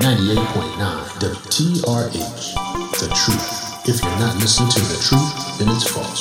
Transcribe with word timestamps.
98.9 0.00 0.76
WTRH. 1.20 2.52
The 3.00 3.08
truth. 3.16 3.88
If 3.88 4.02
you're 4.02 4.18
not 4.18 4.36
listening 4.36 4.68
to 4.68 4.80
the 4.80 5.00
truth, 5.02 5.58
then 5.58 5.68
it's 5.74 5.88
false. 5.88 6.20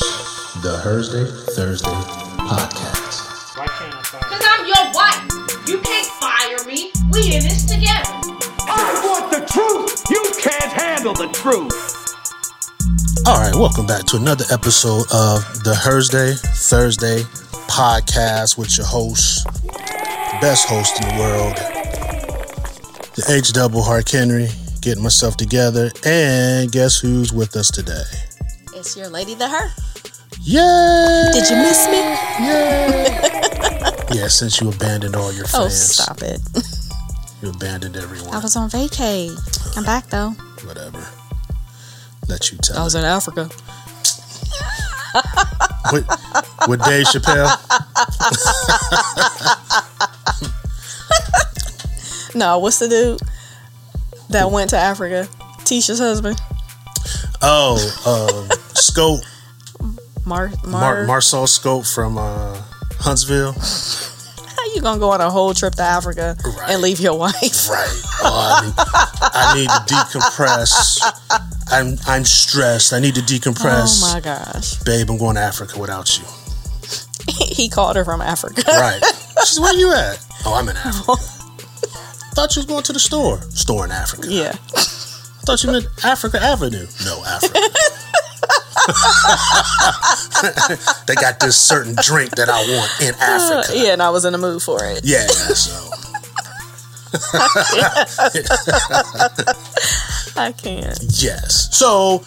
The 0.61 0.79
Thursday 0.79 1.25
Thursday 1.51 1.91
podcast. 2.47 3.57
Why 3.57 3.67
can't 3.67 3.93
I 3.93 4.01
fire? 4.01 4.21
Cause 4.21 4.41
I'm 4.47 4.65
your 4.65 4.93
wife. 4.93 5.67
You 5.67 5.79
can't 5.81 6.07
fire 6.07 6.65
me. 6.65 6.91
We 7.11 7.35
in 7.35 7.43
this 7.43 7.65
together. 7.65 8.15
I 8.63 9.01
want 9.03 9.29
the 9.31 9.45
truth. 9.51 10.03
You 10.09 10.23
can't 10.41 10.71
handle 10.71 11.13
the 11.13 11.27
truth. 11.33 11.75
All 13.27 13.41
right, 13.41 13.55
welcome 13.55 13.85
back 13.85 14.05
to 14.05 14.15
another 14.15 14.45
episode 14.51 15.03
of 15.11 15.63
the 15.65 15.75
Thursday 15.83 16.35
Thursday 16.35 17.23
podcast 17.67 18.57
with 18.57 18.77
your 18.77 18.87
host, 18.87 19.43
the 19.43 20.37
best 20.39 20.65
host 20.69 21.01
in 21.01 21.09
the 21.09 21.19
world, 21.19 21.74
the 23.15 23.25
H 23.29 23.53
double 23.53 23.81
Hark 23.81 24.09
Henry, 24.09 24.49
getting 24.81 25.03
myself 25.03 25.37
together. 25.37 25.91
And 26.05 26.71
guess 26.71 26.99
who's 26.99 27.31
with 27.31 27.55
us 27.55 27.69
today? 27.71 28.03
It's 28.73 28.95
your 28.97 29.07
lady, 29.07 29.35
the 29.35 29.47
her. 29.47 29.71
Yay! 30.41 31.31
Did 31.31 31.49
you 31.49 31.55
miss 31.57 31.87
me? 31.87 31.99
Yay! 32.45 33.19
yeah, 34.19 34.27
since 34.27 34.59
you 34.59 34.69
abandoned 34.69 35.15
all 35.15 35.31
your 35.31 35.45
fans, 35.45 35.55
Oh, 35.55 35.69
stop 35.69 36.21
it. 36.21 36.41
you 37.41 37.49
abandoned 37.49 37.95
everyone. 37.95 38.33
I 38.33 38.39
was 38.39 38.55
on 38.55 38.69
vacay. 38.69 39.29
I'm 39.77 39.83
back 39.85 40.07
though. 40.07 40.31
Whatever. 40.65 41.07
Let 42.27 42.51
you 42.51 42.57
tell. 42.57 42.79
I 42.79 42.83
was 42.83 42.95
it. 42.95 42.99
in 42.99 43.05
Africa. 43.05 43.49
with, 45.93 46.05
with 46.67 46.83
Dave 46.83 47.05
Chappelle. 47.07 47.47
No, 52.35 52.59
what's 52.59 52.79
the 52.79 52.87
dude 52.89 53.19
that 54.29 54.51
went 54.51 54.69
to 54.71 54.77
Africa? 54.77 55.27
Tisha's 55.59 55.99
husband, 55.99 56.39
Oh, 57.41 57.77
um, 58.05 58.49
Scope, 58.75 59.21
Mar 60.25 60.51
Mar- 60.63 60.69
Mar. 60.69 61.05
Marcel 61.07 61.47
Scope 61.47 61.85
from 61.85 62.17
uh, 62.17 62.61
Huntsville. 62.99 63.53
How 63.53 64.65
you 64.75 64.81
gonna 64.81 64.99
go 64.99 65.11
on 65.11 65.21
a 65.21 65.29
whole 65.29 65.53
trip 65.53 65.73
to 65.75 65.81
Africa 65.81 66.35
Right. 66.43 66.69
and 66.71 66.81
leave 66.81 66.99
your 66.99 67.17
wife? 67.17 67.69
Right. 67.69 68.01
Oh, 68.21 68.61
I, 68.61 68.65
need, 68.65 68.73
I 68.77 69.53
need 69.55 69.69
to 69.69 69.93
decompress. 69.93 71.01
I'm 71.71 71.97
I'm 72.07 72.25
stressed. 72.25 72.93
I 72.93 72.99
need 72.99 73.15
to 73.15 73.21
decompress. 73.21 74.01
Oh 74.03 74.13
my 74.13 74.19
gosh, 74.19 74.75
Babe, 74.83 75.09
I'm 75.09 75.17
going 75.17 75.35
to 75.35 75.41
Africa 75.41 75.79
without 75.79 76.17
you. 76.19 76.25
he 77.55 77.69
called 77.69 77.95
her 77.95 78.05
from 78.05 78.21
Africa. 78.21 78.61
Right. 78.67 79.01
She's 79.45 79.59
where 79.59 79.73
you 79.75 79.91
at? 79.93 80.23
Oh, 80.45 80.53
I'm 80.53 80.69
in 80.69 80.77
Africa. 80.83 81.13
Thought 82.35 82.55
you 82.55 82.59
was 82.59 82.65
going 82.65 82.83
to 82.83 82.93
the 82.93 82.99
store. 82.99 83.39
Store 83.51 83.85
in 83.85 83.91
Africa. 83.91 84.27
yeah, 84.29 84.53
I 84.75 84.81
Thought 85.45 85.63
you 85.63 85.71
meant 85.71 85.87
Africa 86.03 86.39
Avenue. 86.41 86.87
No, 87.05 87.23
Africa. 87.25 87.59
they 91.07 91.15
got 91.15 91.39
this 91.39 91.57
certain 91.57 91.95
drink 92.03 92.35
that 92.35 92.49
I 92.49 92.59
want 92.61 92.91
in 93.01 93.15
Africa. 93.15 93.73
yeah, 93.75 93.93
and 93.93 94.03
I 94.03 94.09
was 94.11 94.25
in 94.25 94.33
the 94.33 94.37
mood 94.37 94.61
for 94.61 94.83
it. 94.83 95.01
Yeah, 95.03 95.25
so 95.27 95.71
I 100.37 100.51
can't. 100.51 100.99
yes. 101.21 101.69
So 101.75 102.23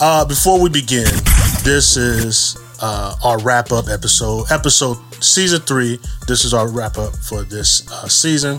uh, 0.00 0.24
before 0.24 0.60
we 0.60 0.68
begin, 0.70 1.04
this 1.62 1.96
is 1.96 2.56
uh, 2.82 3.14
our 3.22 3.38
wrap 3.40 3.70
up 3.70 3.88
episode, 3.88 4.50
episode 4.50 4.98
season 5.22 5.60
three. 5.60 5.98
This 6.26 6.44
is 6.44 6.52
our 6.52 6.68
wrap 6.68 6.98
up 6.98 7.14
for 7.14 7.44
this 7.44 7.88
uh, 7.90 8.08
season. 8.08 8.58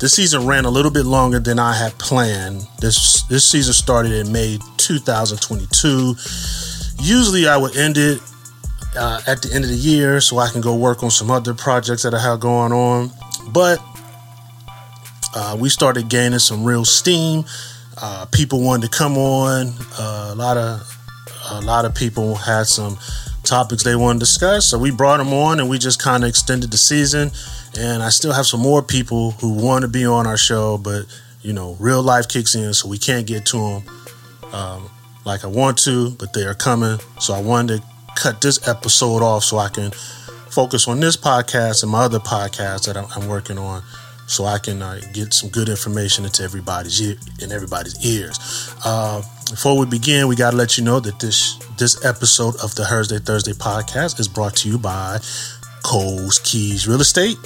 This 0.00 0.12
season 0.14 0.46
ran 0.46 0.64
a 0.64 0.70
little 0.70 0.90
bit 0.90 1.06
longer 1.06 1.38
than 1.38 1.58
I 1.58 1.72
had 1.74 1.96
planned. 1.98 2.66
This 2.80 3.22
this 3.24 3.48
season 3.48 3.72
started 3.72 4.12
in 4.12 4.32
May 4.32 4.58
2022. 4.76 6.14
Usually, 7.00 7.46
I 7.46 7.56
would 7.56 7.76
end 7.76 7.96
it 7.96 8.20
uh, 8.96 9.20
at 9.26 9.42
the 9.42 9.50
end 9.54 9.64
of 9.64 9.70
the 9.70 9.76
year 9.76 10.20
so 10.20 10.38
I 10.38 10.50
can 10.50 10.60
go 10.60 10.74
work 10.74 11.04
on 11.04 11.10
some 11.10 11.30
other 11.30 11.54
projects 11.54 12.02
that 12.02 12.12
I 12.12 12.20
have 12.20 12.40
going 12.40 12.72
on. 12.72 13.12
But 13.52 13.78
uh, 15.34 15.56
we 15.60 15.68
started 15.68 16.08
gaining 16.08 16.40
some 16.40 16.64
real 16.64 16.84
steam. 16.84 17.44
Uh, 18.02 18.26
people 18.32 18.62
wanted 18.62 18.90
to 18.90 18.98
come 18.98 19.16
on. 19.16 19.74
Uh, 19.96 20.30
a 20.32 20.34
lot 20.34 20.56
of 20.56 20.96
a 21.52 21.60
lot 21.60 21.84
of 21.84 21.94
people 21.94 22.34
had 22.34 22.66
some 22.66 22.96
topics 23.44 23.82
they 23.82 23.96
want 23.96 24.16
to 24.16 24.20
discuss, 24.20 24.70
so 24.70 24.78
we 24.78 24.90
brought 24.90 25.18
them 25.18 25.32
on, 25.32 25.60
and 25.60 25.68
we 25.68 25.78
just 25.78 26.02
kind 26.02 26.24
of 26.24 26.28
extended 26.28 26.70
the 26.70 26.76
season. 26.76 27.30
And 27.78 28.02
I 28.02 28.08
still 28.08 28.32
have 28.32 28.46
some 28.46 28.60
more 28.60 28.82
people 28.82 29.32
who 29.32 29.52
want 29.52 29.82
to 29.82 29.88
be 29.88 30.04
on 30.04 30.26
our 30.26 30.36
show, 30.36 30.78
but 30.78 31.06
you 31.42 31.52
know, 31.52 31.76
real 31.80 32.02
life 32.02 32.28
kicks 32.28 32.54
in, 32.54 32.74
so 32.74 32.88
we 32.88 32.98
can't 32.98 33.26
get 33.26 33.46
to 33.46 33.56
them 33.58 33.82
um, 34.52 34.90
like 35.24 35.44
I 35.44 35.48
want 35.48 35.78
to. 35.84 36.10
But 36.10 36.32
they 36.32 36.42
are 36.44 36.54
coming, 36.54 36.98
so 37.18 37.34
I 37.34 37.40
wanted 37.40 37.80
to 37.80 37.86
cut 38.14 38.40
this 38.40 38.66
episode 38.68 39.22
off 39.22 39.44
so 39.44 39.58
I 39.58 39.68
can 39.68 39.92
focus 40.50 40.88
on 40.88 41.00
this 41.00 41.16
podcast 41.16 41.82
and 41.82 41.92
my 41.92 42.00
other 42.02 42.18
podcast 42.18 42.86
that 42.86 42.96
I'm, 42.96 43.06
I'm 43.14 43.28
working 43.28 43.56
on, 43.56 43.82
so 44.30 44.44
I 44.44 44.58
can 44.58 44.80
uh, 44.80 45.00
get 45.12 45.34
some 45.34 45.50
good 45.50 45.68
information 45.68 46.24
into 46.24 46.44
everybody's 46.44 47.02
ear, 47.02 47.16
in 47.42 47.50
everybody's 47.50 47.98
ears. 48.06 48.38
Uh, 48.84 49.22
before 49.50 49.76
we 49.76 49.86
begin, 49.86 50.28
we 50.28 50.36
got 50.36 50.52
to 50.52 50.56
let 50.56 50.78
you 50.78 50.84
know 50.84 51.00
that 51.00 51.18
this 51.18 51.56
this 51.78 52.04
episode 52.04 52.54
of 52.62 52.72
the 52.76 52.84
Thursday 52.84 53.18
Thursday 53.18 53.52
podcast 53.52 54.20
is 54.20 54.28
brought 54.28 54.54
to 54.58 54.68
you 54.68 54.78
by 54.78 55.18
Coles 55.82 56.38
Keys 56.44 56.86
Real 56.86 57.00
Estate, 57.00 57.38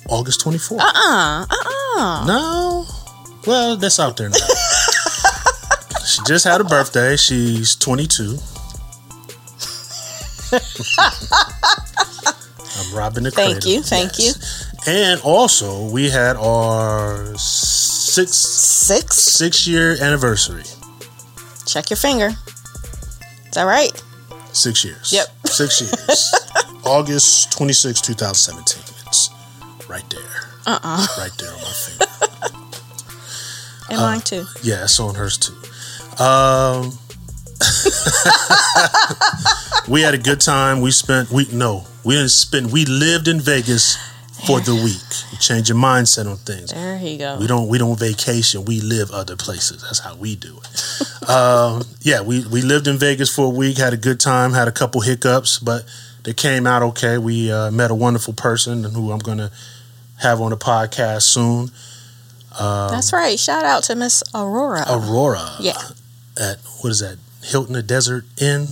August 0.09 0.41
twenty 0.41 0.59
fourth. 0.59 0.81
Uh, 0.83 1.45
uh-uh. 1.49 2.25
No. 2.27 2.85
Well, 3.47 3.77
that's 3.77 3.99
out 3.99 4.17
there 4.17 4.29
now. 4.29 4.35
she 6.05 6.21
just 6.27 6.43
had 6.45 6.59
a 6.59 6.65
birthday. 6.65 7.15
She's 7.15 7.75
22. 7.77 8.37
I'm 12.79 12.95
robbing 12.95 13.23
the 13.23 13.31
Thank 13.31 13.53
cradle. 13.63 13.71
you, 13.71 13.81
thank 13.81 14.19
you. 14.19 14.31
And 14.87 15.19
also, 15.21 15.89
we 15.89 16.09
had 16.09 16.35
our 16.37 17.35
six 17.37 18.31
Six. 18.37 19.15
six 19.17 19.67
year 19.67 19.97
anniversary. 20.01 20.63
Check 21.65 21.89
your 21.89 21.97
finger. 21.97 22.27
Is 22.29 23.51
that 23.53 23.63
right? 23.63 23.91
Six 24.53 24.85
years. 24.85 25.11
Yep. 25.11 25.27
Six 25.47 25.81
years. 25.81 26.33
August 26.85 27.51
26, 27.51 27.99
2017. 28.01 28.83
It's 29.07 29.29
right 29.89 30.07
there. 30.09 30.21
Uh-uh. 30.65 31.05
Right 31.17 31.31
there 31.37 31.49
on 31.51 31.55
my 31.61 31.67
finger. 31.73 32.05
And 33.89 33.99
mine 33.99 34.21
too. 34.21 34.45
Yeah, 34.63 34.83
it's 34.83 34.99
on 34.99 35.15
hers 35.15 35.37
too. 35.37 35.53
Um, 36.23 36.91
we 39.87 40.01
had 40.01 40.13
a 40.13 40.17
good 40.17 40.41
time. 40.41 40.81
We 40.81 40.91
spent 40.91 41.31
we 41.31 41.47
no, 41.51 41.85
We 42.03 42.15
didn't 42.15 42.29
spend. 42.29 42.71
We 42.71 42.85
lived 42.85 43.27
in 43.27 43.39
Vegas 43.39 43.97
for 44.45 44.59
the 44.59 44.75
week. 44.75 45.31
You 45.31 45.37
change 45.39 45.69
your 45.69 45.77
mindset 45.77 46.29
on 46.29 46.37
things. 46.37 46.71
There 46.71 46.97
you 46.97 47.17
go. 47.17 47.37
We 47.39 47.47
don't 47.47 47.67
we 47.67 47.77
don't 47.77 47.97
vacation. 47.97 48.65
We 48.65 48.81
live 48.81 49.11
other 49.11 49.35
places. 49.35 49.81
That's 49.81 49.99
how 49.99 50.15
we 50.15 50.35
do 50.35 50.57
it. 50.57 51.29
um, 51.29 51.83
yeah, 52.01 52.21
we 52.21 52.45
we 52.47 52.61
lived 52.61 52.87
in 52.87 52.97
Vegas 52.97 53.33
for 53.33 53.45
a 53.45 53.49
week. 53.49 53.77
Had 53.77 53.93
a 53.93 53.97
good 53.97 54.19
time. 54.19 54.53
Had 54.53 54.67
a 54.67 54.71
couple 54.71 55.01
hiccups, 55.01 55.59
but 55.59 55.85
they 56.23 56.33
came 56.33 56.67
out 56.67 56.83
okay. 56.83 57.17
We 57.17 57.51
uh, 57.51 57.71
met 57.71 57.91
a 57.91 57.95
wonderful 57.95 58.33
person 58.33 58.83
who 58.83 59.11
I'm 59.11 59.19
gonna 59.19 59.51
have 60.19 60.41
on 60.41 60.51
the 60.51 60.57
podcast 60.57 61.23
soon. 61.23 61.71
Um, 62.59 62.91
That's 62.91 63.13
right. 63.13 63.39
Shout 63.39 63.65
out 63.65 63.83
to 63.83 63.95
Miss 63.95 64.23
Aurora. 64.33 64.85
Aurora. 64.89 65.55
Yeah. 65.59 65.77
At 66.39 66.57
what 66.81 66.89
is 66.89 66.99
that? 66.99 67.17
Hilton 67.43 67.73
the 67.73 67.83
Desert 67.83 68.25
Inn. 68.39 68.67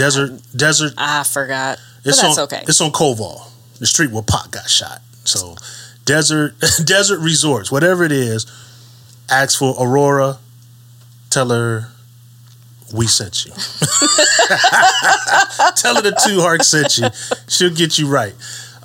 Desert 0.00 0.40
Desert. 0.56 0.94
I 0.96 1.22
forgot. 1.24 1.78
It's 2.04 2.22
that's 2.22 2.38
on, 2.38 2.44
okay. 2.44 2.62
It's 2.66 2.80
on 2.80 2.90
Koval, 2.90 3.46
the 3.78 3.86
street 3.86 4.10
where 4.10 4.22
Pac 4.22 4.50
got 4.50 4.70
shot. 4.70 5.02
So, 5.24 5.56
desert 6.06 6.54
desert 6.84 7.18
resorts, 7.20 7.70
whatever 7.70 8.02
it 8.04 8.12
is, 8.12 8.46
ask 9.30 9.58
for 9.58 9.76
Aurora. 9.78 10.38
Tell 11.28 11.50
her 11.50 11.88
we 12.94 13.06
sent 13.06 13.44
you. 13.44 13.50
Tell 15.76 15.94
her 15.96 16.02
the 16.02 16.18
two 16.26 16.40
heart 16.40 16.62
sent 16.62 16.96
you. 16.96 17.08
She'll 17.48 17.68
get 17.74 17.98
you 17.98 18.08
right. 18.08 18.32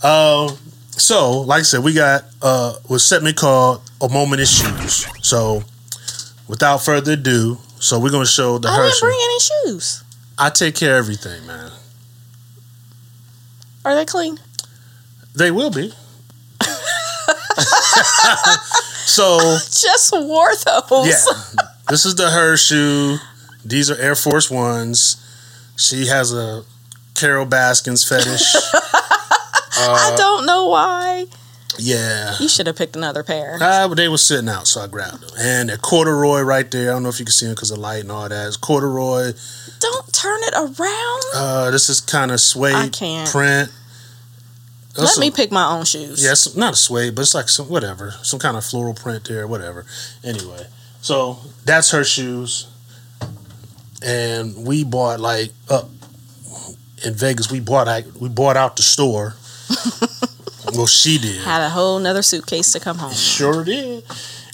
Um, 0.04 0.58
so, 0.92 1.40
like 1.42 1.62
I 1.62 1.64
said, 1.64 1.82
we 1.82 1.94
got 1.94 2.26
uh, 2.42 2.74
what 2.88 3.00
segment 3.00 3.38
called 3.38 3.90
"A 4.02 4.10
Moment 4.10 4.42
in 4.42 4.48
Shoes." 4.48 5.08
So, 5.26 5.64
without 6.50 6.80
further 6.84 7.14
ado, 7.14 7.58
so 7.80 8.02
we're 8.02 8.12
gonna 8.12 8.26
show 8.26 8.58
the 8.58 8.68
I 8.68 8.90
didn't 8.90 9.00
bring 9.00 9.18
any 9.24 9.40
shoes. 9.40 10.04
I 10.38 10.50
take 10.50 10.76
care 10.76 10.98
of 10.98 11.06
everything, 11.06 11.48
man. 11.48 11.72
Are 13.86 13.96
they 13.96 14.06
clean? 14.06 14.40
They 15.36 15.52
will 15.52 15.72
be. 15.72 15.94
so 19.06 19.58
Just 19.70 20.12
wore 20.14 20.52
those. 20.66 21.08
yeah, 21.08 21.64
this 21.90 22.06
is 22.06 22.16
the 22.16 22.30
her 22.30 22.58
shoe. 22.58 23.18
These 23.64 23.90
are 23.92 23.98
Air 23.98 24.16
Force 24.16 24.52
Ones. 24.52 25.22
She 25.78 26.08
has 26.08 26.34
a 26.34 26.64
Carol 27.14 27.46
Baskins 27.46 28.08
fetish. 28.08 28.56
I 29.78 30.12
uh, 30.14 30.18
don't 30.18 30.46
know 30.46 30.68
why. 30.68 31.26
Yeah. 31.78 32.36
You 32.40 32.48
should 32.48 32.68
have 32.68 32.76
picked 32.76 32.96
another 32.96 33.24
pair. 33.24 33.58
Uh, 33.62 33.88
but 33.88 33.96
they 33.96 34.08
were 34.08 34.18
sitting 34.18 34.50
out, 34.50 34.68
so 34.68 34.82
I 34.82 34.88
grabbed 34.88 35.22
them. 35.22 35.30
And 35.40 35.72
a 35.72 35.78
corduroy 35.78 36.42
right 36.42 36.70
there. 36.70 36.90
I 36.90 36.94
don't 36.94 37.04
know 37.04 37.10
if 37.10 37.20
you 37.20 37.26
can 37.26 37.32
see 37.32 37.46
them 37.46 37.56
because 37.56 37.72
of 37.72 37.78
light 37.78 38.02
and 38.02 38.12
all 38.12 38.28
that. 38.28 38.48
It's 38.48 38.58
corduroy. 38.58 39.32
Don't 39.80 40.14
turn 40.14 40.40
it 40.44 40.54
around. 40.54 41.24
Uh, 41.36 41.72
this 41.72 41.90
is 41.90 42.02
kind 42.02 42.32
of 42.32 42.36
I 42.36 42.38
suede 42.38 42.94
can't. 42.94 43.30
print. 43.30 43.72
Let 44.98 45.18
me 45.18 45.30
pick 45.30 45.52
my 45.52 45.66
own 45.76 45.84
shoes. 45.84 46.24
Yes, 46.24 46.56
not 46.56 46.74
a 46.74 46.76
suede, 46.78 47.16
but 47.16 47.24
it's 47.24 47.36
like 47.36 47.50
some 47.50 47.68
whatever, 47.68 48.12
some 48.24 48.40
kind 48.40 48.56
of 48.56 48.64
floral 48.64 48.94
print 48.94 49.28
there, 49.28 49.46
whatever. 49.46 49.86
Anyway, 50.24 50.68
so 51.02 51.40
that's 51.66 51.92
her 51.92 52.06
shoes, 52.06 52.68
and 54.02 54.66
we 54.66 54.86
bought 54.86 55.20
like 55.20 55.52
up 55.70 55.90
in 57.06 57.14
Vegas. 57.14 57.52
We 57.52 57.60
bought 57.60 57.88
like 57.88 58.06
we 58.20 58.30
bought 58.30 58.56
out 58.56 58.78
the 58.78 58.84
store. 58.84 59.36
well, 60.74 60.88
she 60.88 61.18
did. 61.18 61.44
Had 61.44 61.62
a 61.62 61.70
whole 61.70 62.00
nother 62.00 62.22
suitcase 62.22 62.72
to 62.74 62.80
come 62.80 62.98
home. 62.98 63.14
Sure 63.14 63.64
did. 63.64 64.04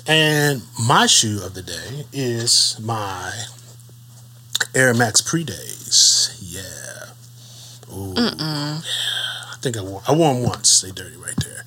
And 0.08 0.64
my 0.88 1.06
shoe 1.06 1.42
of 1.44 1.54
the 1.54 1.62
day 1.62 2.06
is 2.12 2.80
my 2.82 3.32
Air 4.74 4.94
Max 4.94 5.22
Pre 5.22 5.44
Days. 5.44 6.38
Yeah. 6.42 7.96
Ooh. 7.96 8.14
Yeah. 8.16 8.82
I 8.82 9.56
think 9.62 9.78
I 9.78 9.82
wore 9.84 10.02
I 10.08 10.16
wore 10.16 10.34
them 10.34 10.44
once. 10.44 10.82
They 10.82 10.92
dirty 10.92 11.18
right 11.18 11.36
there. 11.44 11.64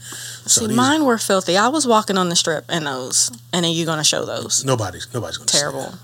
So 0.47 0.67
See, 0.67 0.75
mine 0.75 1.05
were 1.05 1.19
filthy. 1.19 1.56
I 1.56 1.69
was 1.69 1.87
walking 1.87 2.19
on 2.19 2.29
the 2.29 2.37
strip 2.37 2.70
in 2.70 2.85
those, 2.85 3.31
and 3.52 3.64
then 3.64 3.73
you're 3.73 3.87
gonna 3.87 4.05
show 4.05 4.25
those. 4.25 4.64
nobody's 4.64 5.12
nobody's 5.14 5.37
gonna 5.38 5.49
Terrible. 5.49 5.94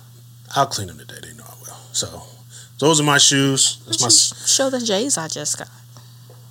I'll 0.56 0.66
clean 0.66 0.88
them 0.88 0.98
today. 0.98 1.18
They 1.22 1.34
know 1.34 1.44
I 1.46 1.54
will. 1.62 1.76
So 1.92 2.22
those 2.78 3.00
are 3.00 3.04
my 3.04 3.18
shoes. 3.18 3.82
That's 3.86 4.00
my. 4.00 4.46
Show 4.46 4.70
the 4.70 4.80
J's 4.80 5.18
I 5.18 5.28
just 5.28 5.58
got. 5.58 5.68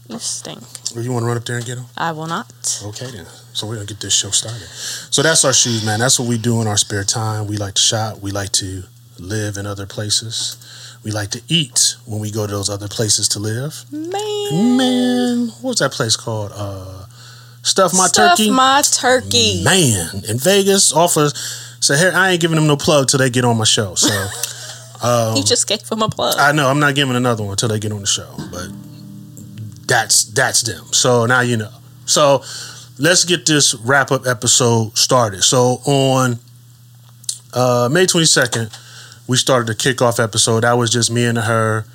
You 0.10 0.18
stink. 0.18 0.60
You 0.96 1.12
want 1.12 1.22
to 1.22 1.28
run 1.28 1.38
up 1.38 1.46
there 1.46 1.58
and 1.58 1.66
get 1.66 1.76
them? 1.76 1.86
I 1.96 2.12
will 2.14 2.26
not. 2.26 2.52
Okay 2.84 3.12
then. 3.12 3.28
So 3.54 3.68
we're 3.68 3.76
gonna 3.76 3.86
get 3.86 4.00
this 4.00 4.14
show 4.14 4.32
started. 4.32 4.68
So 5.14 5.22
that's 5.22 5.46
our 5.46 5.54
shoes, 5.54 5.86
man. 5.86 6.00
That's 6.00 6.20
what 6.20 6.28
we 6.28 6.40
do 6.40 6.62
in 6.62 6.68
our 6.68 6.78
spare 6.78 7.04
time. 7.04 7.46
We 7.48 7.58
like 7.58 7.76
to 7.76 7.82
shop. 7.82 8.20
We 8.20 8.32
like 8.32 8.52
to 8.54 8.84
live 9.20 9.58
in 9.58 9.68
other 9.68 9.86
places. 9.86 10.58
We 11.04 11.12
like 11.12 11.30
to 11.32 11.42
eat 11.48 11.96
when 12.06 12.20
we 12.20 12.32
go 12.32 12.48
to 12.48 12.52
those 12.52 12.70
other 12.72 12.88
places 12.88 13.28
to 13.30 13.40
live. 13.40 13.86
Man. 13.92 14.78
Man, 14.78 15.48
what's 15.62 15.80
that 15.80 15.92
place 15.92 16.16
called? 16.16 16.52
Uh, 16.56 17.06
Stuff 17.62 17.94
My 17.94 18.08
Stuff 18.08 18.32
Turkey. 18.32 18.46
Stuff 18.46 18.56
My 18.56 18.82
turkey. 18.82 19.64
Man, 19.64 20.24
in 20.28 20.40
Vegas, 20.40 20.92
offer. 20.92 21.30
So 21.82 21.94
here, 21.94 22.12
I 22.16 22.32
ain't 22.32 22.42
giving 22.42 22.56
them 22.56 22.66
no 22.68 22.78
plug 22.78 23.10
till 23.10 23.20
they 23.20 23.30
get 23.30 23.46
on 23.46 23.58
my 23.58 23.64
show. 23.64 23.94
So 23.96 24.10
you 25.36 25.44
just 25.44 25.68
gave 25.68 25.88
him 25.88 26.02
a 26.02 26.10
plug. 26.10 26.36
I 26.40 26.52
know 26.52 26.68
I'm 26.68 26.80
not 26.80 26.96
giving 26.96 27.16
another 27.16 27.44
one 27.44 27.52
until 27.52 27.70
they 27.70 27.80
get 27.80 27.92
on 27.92 28.02
the 28.02 28.08
show, 28.08 28.34
but 28.52 28.70
that's 29.90 30.24
that's 30.24 30.62
them. 30.62 30.86
So 30.94 31.26
now 31.26 31.42
you 31.42 31.58
know. 31.58 31.72
So 32.06 32.44
let's 32.98 33.26
get 33.26 33.46
this 33.46 33.76
wrap 33.76 34.12
up 34.12 34.26
episode 34.26 34.98
started. 34.98 35.44
So 35.44 35.82
on 35.86 36.40
uh, 37.54 37.90
May 37.92 38.06
22nd, 38.06 38.76
we 39.28 39.36
started 39.36 39.68
the 39.68 39.76
kickoff 39.76 40.24
episode. 40.24 40.62
That 40.62 40.74
was 40.74 40.90
just 40.90 41.12
me 41.12 41.26
and 41.26 41.38
her 41.38 41.86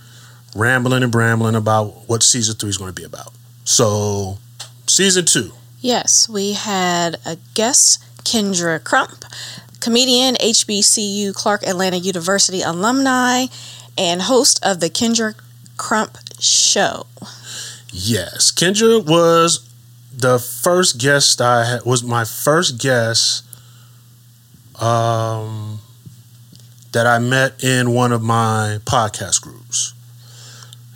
rambling 0.55 1.03
and 1.03 1.13
brambling 1.13 1.57
about 1.57 2.09
what 2.09 2.23
season 2.23 2.57
three 2.57 2.69
is 2.71 2.77
going 2.77 2.93
to 2.93 3.01
be 3.01 3.05
about. 3.05 3.33
So 3.65 4.39
season 4.87 5.25
two, 5.25 5.53
Yes, 5.85 6.31
we 6.31 6.55
had 6.55 7.17
a 7.27 7.37
guest, 7.53 8.03
Kendra 8.25 8.83
Crump, 8.83 9.23
comedian, 9.81 10.35
HBCU 10.37 11.35
Clark 11.35 11.63
Atlanta 11.67 11.99
University 11.99 12.63
alumni, 12.63 13.49
and 13.99 14.23
host 14.23 14.59
of 14.65 14.81
the 14.81 14.89
Kendra 14.89 15.35
Crump 15.77 16.17
Show. 16.41 17.05
Yes, 17.97 18.51
Kendra 18.51 19.07
was 19.07 19.71
the 20.13 20.41
first 20.41 20.99
guest 20.99 21.41
I 21.41 21.65
had, 21.65 21.85
was 21.85 22.03
my 22.03 22.25
first 22.25 22.79
guest 22.81 23.45
um, 24.81 25.79
that 26.93 27.07
I 27.07 27.19
met 27.21 27.63
in 27.63 27.93
one 27.95 28.11
of 28.13 28.21
my 28.21 28.79
podcast 28.85 29.43
groups. 29.43 29.95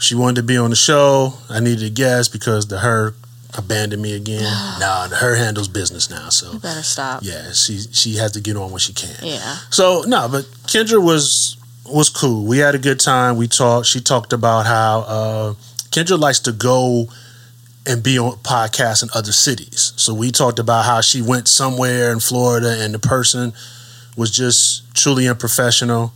She 0.01 0.15
wanted 0.17 0.37
to 0.37 0.43
be 0.43 0.57
on 0.57 0.71
the 0.71 0.77
show. 0.77 1.35
I 1.49 1.61
needed 1.61 1.85
a 1.85 1.91
guest 1.91 2.33
because 2.33 2.67
the 2.67 2.79
her 2.81 3.15
abandoned 3.57 4.03
me 4.03 4.15
again. 4.15 4.43
nah, 4.81 5.09
her 5.09 5.37
handles 5.37 5.69
business 5.69 6.11
now. 6.11 6.29
So 6.31 6.53
You 6.53 6.59
better 6.59 6.83
stop. 6.83 7.21
yeah, 7.23 7.53
she 7.53 7.79
she 7.93 8.17
has 8.17 8.33
to 8.33 8.41
get 8.41 8.57
on 8.57 8.71
when 8.71 8.81
she 8.81 8.93
can. 8.93 9.15
Yeah. 9.23 9.57
So 9.71 10.03
no, 10.07 10.29
but 10.29 10.45
Kendra 10.67 11.03
was 11.03 11.57
was 11.87 12.09
cool. 12.09 12.45
We 12.45 12.59
had 12.59 12.75
a 12.75 12.79
good 12.79 12.99
time. 13.01 13.37
We 13.37 13.47
talked. 13.49 13.87
She 13.87 14.01
talked 14.01 14.33
about 14.33 14.67
how 14.67 15.01
uh, 15.01 15.55
Kendra 15.91 16.19
likes 16.19 16.41
to 16.41 16.53
go 16.53 17.09
and 17.87 18.03
be 18.03 18.19
on 18.19 18.37
podcasts 18.39 19.03
in 19.03 19.09
other 19.15 19.33
cities. 19.33 19.95
So 19.97 20.13
we 20.13 20.31
talked 20.31 20.59
about 20.59 20.85
how 20.85 21.01
she 21.01 21.23
went 21.23 21.49
somewhere 21.49 22.13
in 22.13 22.21
Florida 22.21 22.77
and 22.81 22.93
the 22.93 22.99
person 22.99 23.53
was 24.17 24.31
just 24.31 24.95
truly 24.95 25.27
unprofessional 25.27 26.13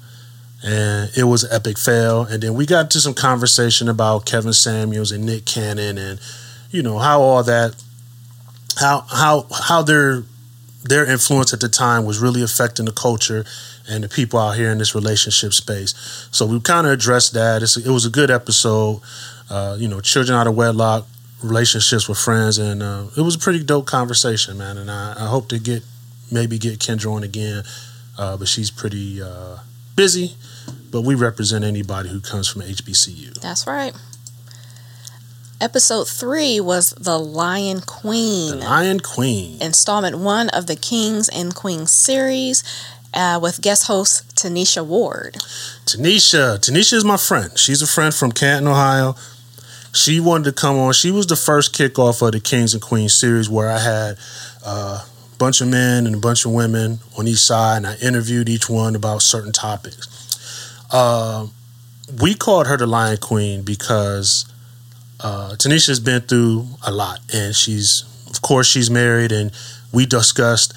and 0.62 1.10
it 1.16 1.24
was 1.24 1.44
an 1.44 1.50
epic 1.52 1.78
fail. 1.78 2.22
And 2.22 2.42
then 2.42 2.54
we 2.54 2.66
got 2.66 2.90
to 2.90 3.00
some 3.00 3.14
conversation 3.14 3.88
about 3.88 4.26
Kevin 4.26 4.52
Samuels 4.52 5.12
and 5.12 5.24
Nick 5.24 5.46
Cannon 5.46 5.96
and 5.98 6.20
you 6.70 6.82
know 6.82 6.98
how 6.98 7.20
all 7.20 7.42
that 7.44 7.74
how 8.78 9.04
how 9.10 9.46
how 9.50 9.82
their 9.82 10.24
their 10.84 11.04
influence 11.04 11.52
at 11.52 11.60
the 11.60 11.68
time 11.68 12.04
was 12.04 12.18
really 12.18 12.42
affecting 12.42 12.86
the 12.86 12.92
culture 12.92 13.44
and 13.88 14.04
the 14.04 14.08
people 14.08 14.38
out 14.38 14.56
here 14.56 14.70
in 14.70 14.78
this 14.78 14.94
relationship 14.94 15.52
space. 15.52 16.28
So 16.30 16.46
we 16.46 16.60
kind 16.60 16.86
of 16.86 16.92
addressed 16.92 17.34
that. 17.34 17.62
It's, 17.62 17.76
it 17.76 17.90
was 17.90 18.04
a 18.06 18.10
good 18.10 18.30
episode. 18.30 19.00
Uh, 19.52 19.76
you 19.78 19.86
know, 19.86 20.00
children 20.00 20.36
out 20.38 20.46
of 20.46 20.56
wedlock, 20.56 21.06
relationships 21.42 22.08
with 22.08 22.16
friends, 22.16 22.56
and 22.56 22.82
uh, 22.82 23.04
it 23.16 23.20
was 23.20 23.34
a 23.34 23.38
pretty 23.38 23.62
dope 23.62 23.86
conversation, 23.86 24.56
man. 24.56 24.78
And 24.78 24.90
I, 24.90 25.12
I 25.18 25.26
hope 25.26 25.48
to 25.50 25.58
get 25.58 25.82
maybe 26.30 26.58
get 26.58 26.78
Kendra 26.78 27.12
on 27.12 27.22
again, 27.22 27.62
uh, 28.18 28.38
but 28.38 28.48
she's 28.48 28.70
pretty 28.70 29.20
uh, 29.22 29.58
busy. 29.94 30.36
But 30.90 31.02
we 31.02 31.14
represent 31.14 31.64
anybody 31.64 32.08
who 32.08 32.20
comes 32.20 32.48
from 32.48 32.62
HBCU. 32.62 33.40
That's 33.40 33.66
right. 33.66 33.94
Episode 35.60 36.08
three 36.08 36.58
was 36.58 36.90
The 36.90 37.18
Lion 37.18 37.82
Queen. 37.82 38.58
The. 38.58 38.64
Lion 38.64 39.00
Queen. 39.00 39.62
installment 39.62 40.18
one 40.18 40.48
of 40.48 40.66
the 40.66 40.76
Kings 40.76 41.28
and 41.28 41.54
Queens 41.54 41.92
series 41.92 42.64
uh, 43.14 43.38
with 43.40 43.60
guest 43.60 43.86
host 43.86 44.34
Tanisha 44.34 44.84
Ward. 44.84 45.34
Tanisha. 45.86 46.58
Tanisha 46.58 46.94
is 46.94 47.04
my 47.04 47.16
friend. 47.16 47.56
She's 47.58 47.80
a 47.80 47.86
friend 47.86 48.12
from 48.12 48.32
Canton, 48.32 48.66
Ohio. 48.66 49.14
She 49.94 50.20
wanted 50.20 50.44
to 50.44 50.52
come 50.52 50.76
on. 50.78 50.94
She 50.94 51.10
was 51.10 51.26
the 51.26 51.36
first 51.36 51.74
kickoff 51.74 52.26
of 52.26 52.32
the 52.32 52.40
Kings 52.40 52.72
and 52.72 52.82
Queens 52.82 53.12
series 53.12 53.50
where 53.50 53.70
I 53.70 53.78
had 53.78 54.18
uh, 54.64 55.04
a 55.04 55.36
bunch 55.36 55.60
of 55.60 55.68
men 55.68 56.06
and 56.06 56.16
a 56.16 56.18
bunch 56.18 56.46
of 56.46 56.52
women 56.52 57.00
on 57.18 57.28
each 57.28 57.40
side, 57.40 57.78
and 57.78 57.86
I 57.86 57.96
interviewed 57.96 58.48
each 58.48 58.70
one 58.70 58.96
about 58.96 59.20
certain 59.20 59.52
topics. 59.52 60.08
Uh, 60.90 61.48
we 62.22 62.34
called 62.34 62.68
her 62.68 62.78
the 62.78 62.86
Lion 62.86 63.18
Queen 63.18 63.62
because 63.62 64.46
uh, 65.20 65.56
Tanisha's 65.56 66.00
been 66.00 66.22
through 66.22 66.66
a 66.86 66.90
lot, 66.90 67.20
and 67.32 67.54
she's, 67.54 68.04
of 68.30 68.40
course, 68.40 68.66
she's 68.66 68.90
married, 68.90 69.30
and 69.30 69.52
we 69.92 70.06
discussed 70.06 70.72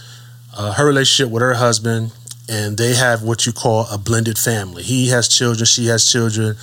uh, 0.57 0.73
her 0.73 0.85
relationship 0.85 1.31
with 1.31 1.41
her 1.41 1.53
husband, 1.53 2.11
and 2.49 2.77
they 2.77 2.93
have 2.93 3.23
what 3.23 3.45
you 3.45 3.53
call 3.53 3.87
a 3.89 3.97
blended 3.97 4.37
family. 4.37 4.83
He 4.83 5.07
has 5.09 5.29
children, 5.29 5.65
she 5.65 5.87
has 5.87 6.11
children, 6.11 6.57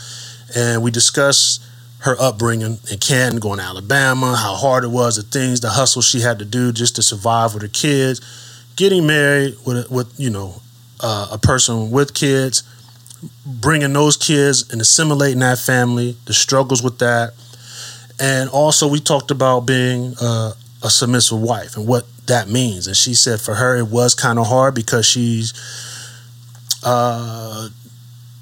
and 0.55 0.83
we 0.83 0.91
discussed 0.91 1.65
her 2.03 2.17
upbringing 2.21 2.79
in 2.91 2.99
Canton, 2.99 3.39
going 3.39 3.59
to 3.59 3.65
Alabama, 3.65 4.35
how 4.37 4.55
hard 4.55 4.85
it 4.85 4.91
was, 4.91 5.17
the 5.17 5.23
things, 5.23 5.61
the 5.61 5.71
hustle 5.71 6.03
she 6.03 6.21
had 6.21 6.39
to 6.41 6.45
do 6.45 6.73
just 6.73 6.97
to 6.97 7.03
survive 7.03 7.55
with 7.55 7.63
her 7.63 7.69
kids, 7.69 8.21
getting 8.75 9.07
married 9.07 9.57
with, 9.65 9.91
with 9.91 10.13
you 10.19 10.31
know, 10.31 10.61
uh, 11.01 11.29
a 11.31 11.39
person 11.39 11.91
with 11.93 12.13
kids, 12.13 12.65
bringing 13.47 13.93
those 13.93 14.17
kids 14.17 14.71
and 14.73 14.81
assimilating 14.81 15.39
that 15.39 15.59
family, 15.59 16.17
the 16.27 16.35
struggles 16.35 16.83
with 16.83 16.99
that, 16.99 17.35
and 18.19 18.51
also 18.51 18.89
we 18.89 18.99
talked 18.99 19.31
about 19.31 19.61
being 19.61 20.15
uh, 20.21 20.53
a 20.83 20.91
submissive 20.91 21.41
wife 21.41 21.77
and 21.77 21.87
what 21.87 22.05
that 22.27 22.49
means. 22.49 22.87
And 22.87 22.97
she 22.97 23.15
said 23.15 23.41
for 23.41 23.55
her 23.55 23.77
it 23.77 23.89
was 23.89 24.15
kind 24.15 24.39
of 24.39 24.47
hard 24.47 24.75
because 24.75 25.07
she's 25.07 25.53
uh, 26.85 27.69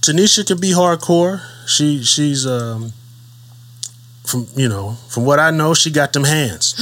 Tanisha 0.01 0.47
can 0.47 0.59
be 0.61 0.73
hardcore. 0.73 1.43
She 1.67 2.03
she's 2.03 2.47
um, 2.47 2.93
from 4.31 4.47
you 4.55 4.69
know 4.69 4.97
from 5.09 5.25
what 5.25 5.39
I 5.39 5.51
know 5.51 5.75
she 5.75 5.91
got 5.91 6.13
them 6.13 6.25
hands, 6.25 6.75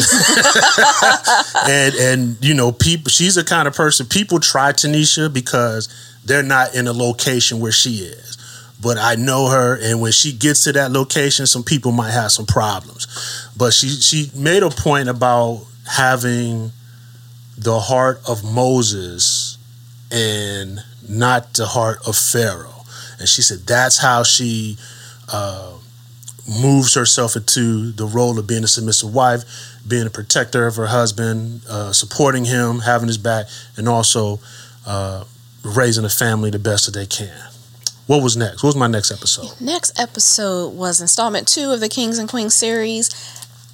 and 1.69 1.95
and 1.95 2.45
you 2.45 2.55
know 2.55 2.73
people 2.73 3.11
she's 3.11 3.35
the 3.35 3.45
kind 3.45 3.67
of 3.67 3.75
person 3.75 4.07
people 4.07 4.40
try 4.40 4.73
Tanisha 4.73 5.33
because 5.33 5.88
they're 6.25 6.43
not 6.43 6.75
in 6.75 6.87
a 6.87 6.93
location 6.93 7.61
where 7.61 7.73
she 7.73 7.97
is. 7.97 8.37
But 8.81 8.97
I 8.97 9.17
know 9.17 9.49
her, 9.49 9.76
and 9.83 10.00
when 10.00 10.12
she 10.12 10.33
gets 10.33 10.62
to 10.64 10.73
that 10.75 10.93
location, 10.93 11.47
some 11.47 11.64
people 11.64 11.90
might 11.90 12.12
have 12.12 12.31
some 12.31 12.47
problems. 12.47 13.50
But 13.57 13.73
she 13.73 13.88
she 13.88 14.31
made 14.37 14.62
a 14.62 14.71
point 14.71 15.09
about 15.09 15.64
having 15.88 16.71
the 17.57 17.81
heart 17.81 18.21
of 18.28 18.45
Moses 18.45 19.59
and 20.12 20.78
not 21.09 21.55
the 21.55 21.67
heart 21.67 21.99
of 22.07 22.17
Pharaoh. 22.17 22.85
And 23.19 23.28
she 23.28 23.43
said 23.43 23.67
that's 23.67 23.99
how 23.99 24.23
she 24.23 24.76
uh, 25.33 25.73
moves 26.49 26.95
herself 26.95 27.37
into 27.37 27.93
the 27.93 28.07
role 28.07 28.38
of 28.38 28.47
being 28.47 28.64
a 28.64 28.69
submissive 28.69 29.12
wife, 29.14 29.45
being 29.87 30.07
a 30.07 30.11
protector 30.11 30.67
of 30.67 30.76
her 30.76 30.87
husband, 30.87 31.62
uh, 31.69 31.93
supporting 31.93 32.47
him, 32.47 32.81
having 32.81 33.09
his 33.09 33.19
back, 33.19 33.47
and 33.76 33.88
also 33.88 34.40
uh, 34.87 35.25
raising 35.62 36.05
a 36.05 36.09
family 36.09 36.50
the 36.50 36.59
best 36.59 36.87
that 36.87 36.99
they 36.99 37.07
can. 37.07 37.49
What 38.07 38.23
was 38.23 38.37
next? 38.37 38.62
What 38.62 38.71
was 38.71 38.76
my 38.76 38.87
next 38.87 39.11
episode? 39.11 39.61
Next 39.61 40.00
episode 40.00 40.71
was 40.71 41.00
installment 41.00 41.47
two 41.47 41.71
of 41.73 41.81
the 41.81 41.90
Kings 41.90 42.19
and 42.19 42.26
Queens 42.26 42.55
series, 42.55 43.11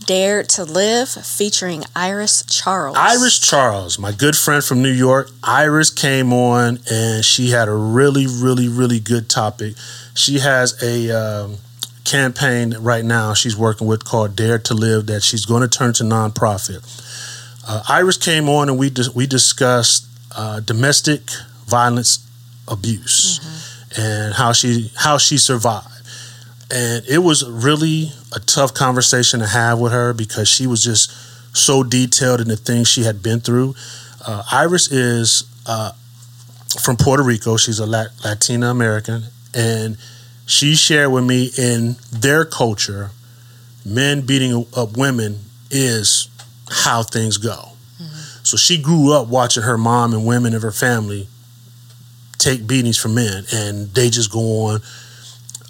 Dare 0.07 0.43
to 0.43 0.64
Live, 0.64 1.09
featuring 1.09 1.85
Iris 1.95 2.45
Charles. 2.45 2.97
Iris 2.99 3.38
Charles, 3.38 3.97
my 3.97 4.11
good 4.11 4.37
friend 4.37 4.62
from 4.64 4.83
New 4.83 4.90
York. 4.90 5.31
Iris 5.45 5.90
came 5.90 6.33
on 6.33 6.81
and 6.90 7.25
she 7.25 7.50
had 7.50 7.69
a 7.69 7.75
really, 7.75 8.26
really, 8.26 8.66
really 8.66 8.99
good 8.99 9.31
topic. 9.31 9.76
She 10.14 10.40
has 10.40 10.83
a 10.83 11.11
um, 11.16 11.59
campaign 12.04 12.75
right 12.80 13.04
now 13.04 13.34
she's 13.34 13.56
working 13.56 13.87
with 13.87 14.04
called 14.04 14.37
Dare 14.37 14.58
to 14.58 14.75
Live 14.75 15.06
that 15.06 15.23
she's 15.23 15.46
going 15.46 15.62
to 15.62 15.68
turn 15.68 15.92
to 15.94 16.04
nonprofit. 16.04 16.82
Uh, 17.66 17.82
Iris 17.88 18.16
came 18.18 18.49
on 18.49 18.68
and 18.68 18.78
we 18.78 18.90
dis- 18.90 19.14
we 19.14 19.26
discussed 19.26 20.06
uh, 20.37 20.61
domestic 20.61 21.23
violence 21.66 22.18
abuse 22.68 23.40
and 23.96 24.34
how 24.34 24.52
she 24.52 24.92
how 24.96 25.18
she 25.18 25.38
survived. 25.38 25.88
And 26.70 27.04
it 27.06 27.18
was 27.18 27.49
really 27.49 28.11
a 28.34 28.40
tough 28.40 28.75
conversation 28.75 29.40
to 29.40 29.46
have 29.46 29.78
with 29.78 29.92
her 29.92 30.12
because 30.12 30.49
she 30.49 30.66
was 30.66 30.82
just 30.82 31.11
so 31.56 31.82
detailed 31.82 32.40
in 32.40 32.49
the 32.49 32.56
things 32.56 32.88
she 32.88 33.04
had 33.04 33.23
been 33.23 33.40
through. 33.40 33.75
Uh, 34.26 34.42
Iris 34.50 34.90
is 34.90 35.44
uh, 35.66 35.92
from 36.82 36.96
Puerto 36.96 37.23
Rico. 37.23 37.56
She's 37.56 37.78
a 37.78 37.87
Lat- 37.87 38.11
Latina 38.25 38.70
American, 38.70 39.25
and 39.54 39.96
she 40.47 40.75
shared 40.75 41.11
with 41.11 41.25
me 41.25 41.51
in 41.57 41.97
their 42.13 42.45
culture, 42.45 43.11
men 43.85 44.21
beating 44.23 44.67
up 44.77 44.97
women 44.97 45.41
is 45.71 46.29
how 46.69 47.03
things 47.03 47.37
go. 47.37 47.71
So 48.43 48.57
she 48.59 48.81
grew 48.81 49.13
up 49.13 49.29
watching 49.29 49.63
her 49.63 49.79
mom 49.79 50.13
and 50.13 50.27
women 50.27 50.55
of 50.55 50.63
her 50.63 50.71
family 50.71 51.29
take 52.39 52.67
beatings 52.67 52.99
from 52.99 53.15
men, 53.15 53.45
and 53.53 53.89
they 53.95 54.11
just 54.11 54.31
go 54.31 54.41
on 54.67 54.81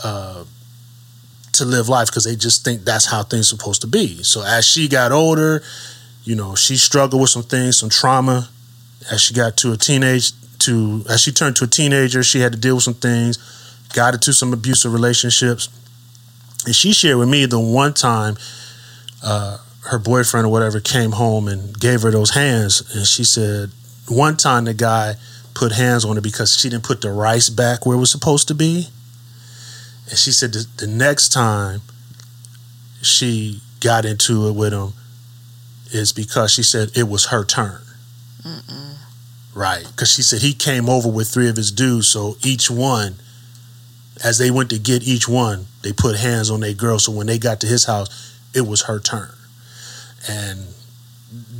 uh, 0.02 0.44
to 1.52 1.64
live 1.64 1.88
life 1.88 2.08
because 2.08 2.24
they 2.24 2.34
just 2.34 2.64
think 2.64 2.82
that's 2.84 3.06
how 3.06 3.22
things 3.22 3.52
are 3.52 3.56
supposed 3.56 3.80
to 3.82 3.86
be. 3.86 4.22
So 4.24 4.42
as 4.42 4.66
she 4.66 4.88
got 4.88 5.12
older, 5.12 5.62
you 6.24 6.34
know, 6.34 6.56
she 6.56 6.76
struggled 6.76 7.22
with 7.22 7.30
some 7.30 7.44
things, 7.44 7.78
some 7.78 7.90
trauma. 7.90 8.48
As 9.12 9.20
she 9.20 9.34
got 9.34 9.56
to 9.58 9.72
a 9.72 9.76
teenage, 9.76 10.32
to 10.60 11.04
as 11.08 11.20
she 11.20 11.30
turned 11.30 11.56
to 11.56 11.64
a 11.64 11.68
teenager, 11.68 12.22
she 12.22 12.40
had 12.40 12.52
to 12.52 12.58
deal 12.58 12.74
with 12.76 12.84
some 12.84 12.94
things, 12.94 13.38
got 13.94 14.14
into 14.14 14.32
some 14.32 14.52
abusive 14.52 14.92
relationships, 14.92 15.68
and 16.66 16.74
she 16.74 16.92
shared 16.92 17.18
with 17.18 17.28
me 17.28 17.46
the 17.46 17.60
one 17.60 17.94
time. 17.94 18.36
Uh, 19.22 19.58
her 19.90 19.98
boyfriend 19.98 20.46
or 20.46 20.50
whatever 20.50 20.80
came 20.80 21.12
home 21.12 21.46
and 21.46 21.78
gave 21.78 22.02
her 22.02 22.10
those 22.10 22.30
hands, 22.30 22.82
and 22.94 23.06
she 23.06 23.22
said 23.22 23.70
one 24.08 24.36
time 24.36 24.64
the 24.64 24.74
guy 24.74 25.14
put 25.54 25.72
hands 25.72 26.04
on 26.04 26.16
her 26.16 26.22
because 26.22 26.58
she 26.58 26.68
didn't 26.68 26.84
put 26.84 27.00
the 27.00 27.10
rice 27.10 27.48
back 27.48 27.86
where 27.86 27.96
it 27.96 28.00
was 28.00 28.10
supposed 28.10 28.48
to 28.48 28.54
be. 28.54 28.88
And 30.08 30.18
she 30.18 30.32
said 30.32 30.52
the, 30.52 30.66
the 30.78 30.86
next 30.86 31.30
time 31.30 31.80
she 33.02 33.60
got 33.80 34.04
into 34.04 34.48
it 34.48 34.52
with 34.52 34.72
him 34.72 34.92
is 35.92 36.12
because 36.12 36.52
she 36.52 36.62
said 36.62 36.90
it 36.96 37.08
was 37.08 37.26
her 37.26 37.44
turn. 37.44 37.80
Right. 39.54 39.86
Because 39.86 40.12
she 40.12 40.22
said 40.22 40.42
he 40.42 40.52
came 40.52 40.88
over 40.88 41.08
with 41.08 41.28
three 41.28 41.48
of 41.48 41.56
his 41.56 41.70
dudes. 41.70 42.08
So 42.08 42.36
each 42.42 42.70
one, 42.70 43.16
as 44.22 44.38
they 44.38 44.50
went 44.50 44.70
to 44.70 44.78
get 44.78 45.02
each 45.02 45.28
one, 45.28 45.66
they 45.82 45.92
put 45.92 46.16
hands 46.16 46.50
on 46.50 46.60
their 46.60 46.74
girl. 46.74 46.98
So 46.98 47.12
when 47.12 47.26
they 47.26 47.38
got 47.38 47.60
to 47.60 47.66
his 47.66 47.84
house, 47.84 48.38
it 48.54 48.62
was 48.62 48.82
her 48.82 49.00
turn. 49.00 49.32
And, 50.28 50.60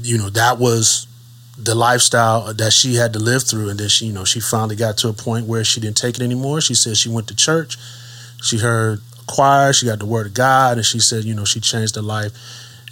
you 0.03 0.19
know, 0.19 0.31
that 0.31 0.59
was 0.59 1.07
the 1.59 1.75
lifestyle 1.75 2.53
that 2.53 2.73
she 2.73 2.97
had 2.97 3.13
to 3.13 3.19
live 3.19 3.43
through. 3.43 3.69
And 3.69 3.79
then 3.79 3.89
she 3.89 4.07
you 4.07 4.13
know 4.13 4.25
she 4.25 4.41
finally 4.41 4.77
got 4.77 4.99
to 4.99 5.09
a 5.09 5.13
point 5.13 5.47
where 5.47 5.65
she 5.65 5.81
didn't 5.81 5.97
take 5.97 6.17
it 6.17 6.23
anymore. 6.23 6.61
She 6.61 6.75
said 6.75 6.97
she 6.97 7.09
went 7.09 7.29
to 7.29 7.37
church. 7.37 7.77
She 8.43 8.59
heard 8.59 9.01
choir. 9.27 9.73
She 9.73 9.87
got 9.87 9.99
the 9.99 10.07
word 10.07 10.27
of 10.27 10.35
god. 10.35 10.77
And 10.79 10.87
she 10.87 10.99
said 10.99 11.25
you 11.25 11.35
know 11.35 11.45
she 11.45 11.61
changed 11.61 11.97
her 11.97 12.03
life. 12.03 12.33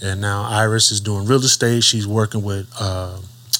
And 0.03 0.21
now 0.21 0.43
iris 0.43 0.91
is 0.91 1.01
doing 1.01 1.27
real 1.27 1.41
estate. 1.41 1.85
She's 1.85 2.07
working 2.07 2.43
with 2.43 2.73
uh, 2.79 3.19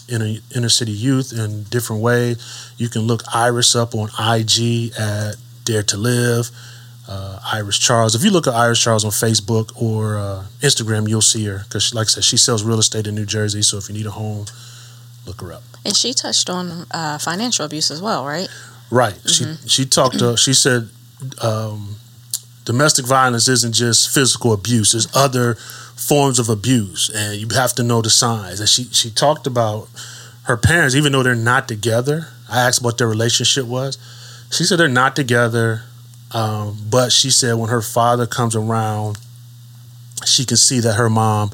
inner, 0.09 0.35
inner 0.55 0.69
city 0.69 0.93
youth 0.93 1.33
in 1.33 1.65
different 1.65 2.03
ways. 2.03 2.73
You 2.77 2.89
can 2.89 3.03
look 3.03 3.23
iris 3.33 3.75
up 3.77 3.95
on 3.95 4.09
ig 4.39 4.93
at 4.99 5.37
dare 5.65 5.83
to 5.83 5.97
live 5.97 6.51
uh, 7.09 7.39
iris 7.53 7.79
charles 7.79 8.15
if 8.15 8.23
you 8.25 8.31
look 8.31 8.47
at 8.47 8.55
iris 8.55 8.81
charles 8.81 9.05
on 9.05 9.11
facebook 9.11 9.71
or 9.81 10.17
uh, 10.19 10.45
instagram 10.61 11.09
you'll 11.09 11.21
see 11.21 11.45
her 11.45 11.59
because 11.65 11.95
like 11.95 12.07
i 12.07 12.11
said 12.11 12.25
she 12.25 12.37
sells 12.37 12.63
real 12.63 12.79
estate 12.79 13.07
in 13.07 13.15
new 13.15 13.27
jersey 13.27 13.63
so 13.63 13.77
if 13.77 13.89
you 13.89 13.95
need 13.95 14.07
a 14.07 14.11
home 14.13 14.47
look 15.27 15.41
her 15.41 15.53
up 15.53 15.63
And 15.85 15.97
she 15.97 16.13
touched 16.15 16.49
on 16.51 16.87
uh, 16.93 17.19
financial 17.19 17.65
abuse 17.65 17.91
as 17.91 18.01
well, 18.01 18.25
right? 18.25 18.49
Right. 18.91 19.19
She 19.27 19.45
she 19.67 19.85
talked 19.85 20.19
to 20.19 20.37
she 20.37 20.53
said 20.55 20.89
um, 21.41 21.97
domestic 22.65 23.07
violence 23.07 23.49
isn't 23.49 23.75
just 23.75 24.11
physical 24.15 24.53
abuse. 24.53 24.93
There's 24.93 25.09
other 25.15 25.55
forms 25.97 26.39
of 26.39 26.49
abuse, 26.49 27.11
and 27.15 27.37
you 27.41 27.49
have 27.55 27.73
to 27.75 27.83
know 27.83 28.03
the 28.03 28.11
signs. 28.11 28.61
And 28.61 28.69
she 28.69 28.85
she 28.85 29.11
talked 29.11 29.47
about 29.47 29.89
her 30.45 30.57
parents, 30.57 30.95
even 30.95 31.13
though 31.13 31.23
they're 31.23 31.35
not 31.35 31.69
together. 31.69 32.29
I 32.51 32.61
asked 32.69 32.83
what 32.83 32.99
their 32.99 33.09
relationship 33.09 33.67
was. 33.67 33.97
She 34.53 34.65
said 34.65 34.79
they're 34.79 34.89
not 34.89 35.17
together, 35.17 35.83
um, 36.33 36.77
but 36.91 37.11
she 37.11 37.31
said 37.31 37.55
when 37.55 37.71
her 37.71 37.83
father 37.83 38.27
comes 38.27 38.55
around, 38.55 39.19
she 40.27 40.45
can 40.45 40.57
see 40.59 40.79
that 40.81 40.95
her 40.95 41.09
mom 41.11 41.51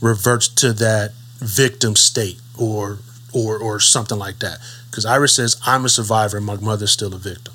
reverts 0.00 0.48
to 0.48 0.72
that 0.74 1.12
victim 1.38 1.96
state 1.96 2.40
or 2.58 2.98
or 3.34 3.58
or 3.58 3.80
something 3.80 4.18
like 4.18 4.38
that. 4.38 4.58
Because 4.90 5.04
Iris 5.04 5.36
says, 5.36 5.60
I'm 5.66 5.84
a 5.84 5.88
survivor 5.88 6.36
and 6.36 6.46
my 6.46 6.56
mother's 6.56 6.90
still 6.90 7.14
a 7.14 7.18
victim. 7.18 7.54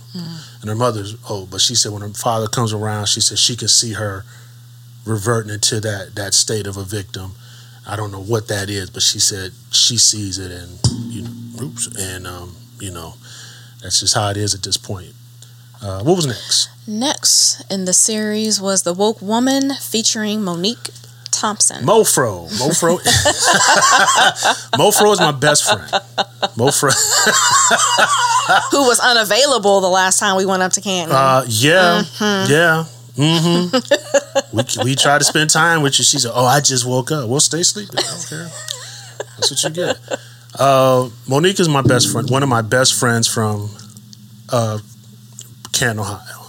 And 0.61 0.69
her 0.69 0.75
mother's, 0.75 1.15
oh, 1.29 1.45
but 1.45 1.59
she 1.61 1.75
said 1.75 1.91
when 1.91 2.01
her 2.01 2.09
father 2.09 2.47
comes 2.47 2.71
around, 2.71 3.07
she 3.07 3.19
says 3.19 3.39
she 3.39 3.55
can 3.55 3.67
see 3.67 3.93
her 3.93 4.23
reverting 5.05 5.53
into 5.53 5.79
that 5.81 6.15
that 6.15 6.33
state 6.33 6.67
of 6.67 6.77
a 6.77 6.83
victim. 6.83 7.31
I 7.87 7.95
don't 7.95 8.11
know 8.11 8.21
what 8.21 8.47
that 8.47 8.69
is, 8.69 8.89
but 8.89 9.03
she 9.03 9.19
said 9.19 9.51
she 9.71 9.97
sees 9.97 10.37
it 10.39 10.51
and 10.51 10.79
you 11.13 11.23
know, 11.23 11.63
oops, 11.63 11.87
and 11.97 12.25
um, 12.25 12.55
you 12.79 12.91
know, 12.91 13.13
that's 13.85 13.99
just 13.99 14.15
how 14.15 14.29
it 14.29 14.37
is 14.37 14.55
at 14.55 14.63
this 14.63 14.77
point. 14.77 15.13
Uh, 15.79 16.01
what 16.01 16.15
was 16.15 16.25
next? 16.25 16.69
Next 16.87 17.71
in 17.71 17.85
the 17.85 17.93
series 17.93 18.59
was 18.59 18.81
The 18.81 18.93
Woke 18.93 19.21
Woman 19.21 19.75
featuring 19.75 20.41
Monique 20.41 20.89
Thompson. 21.29 21.85
Mofro. 21.85 22.49
Mofro. 22.57 22.97
Mofro 24.73 25.13
is 25.13 25.19
my 25.19 25.31
best 25.31 25.65
friend. 25.65 25.87
Mofro. 26.57 26.91
who 28.71 28.87
was 28.87 28.99
unavailable 28.99 29.81
the 29.81 29.87
last 29.89 30.19
time 30.19 30.35
we 30.35 30.47
went 30.47 30.63
up 30.63 30.71
to 30.71 30.81
Canton. 30.81 31.15
Uh, 31.15 31.45
yeah, 31.47 32.01
yeah. 32.47 32.85
Mm-hmm. 33.15 34.57
we 34.57 34.83
we 34.83 34.95
try 34.95 35.19
to 35.19 35.23
spend 35.23 35.51
time 35.51 35.83
with 35.83 35.99
you. 35.99 36.03
She 36.03 36.17
said, 36.17 36.31
"Oh, 36.33 36.45
I 36.45 36.59
just 36.59 36.87
woke 36.87 37.11
up. 37.11 37.29
Well, 37.29 37.39
stay 37.39 37.61
sleeping. 37.61 37.99
I 37.99 38.01
don't 38.01 38.27
care. 38.27 38.49
That's 39.37 39.51
what 39.51 39.63
you 39.63 39.69
get." 39.69 40.19
Uh, 40.57 41.09
Monique 41.27 41.59
is 41.59 41.67
my 41.67 41.81
best 41.81 42.11
friend. 42.11 42.29
One 42.29 42.43
of 42.43 42.49
my 42.49 42.61
best 42.61 42.97
friends 42.97 43.27
from 43.27 43.69
uh, 44.49 44.79
Canton, 45.73 45.99
Ohio. 45.99 46.45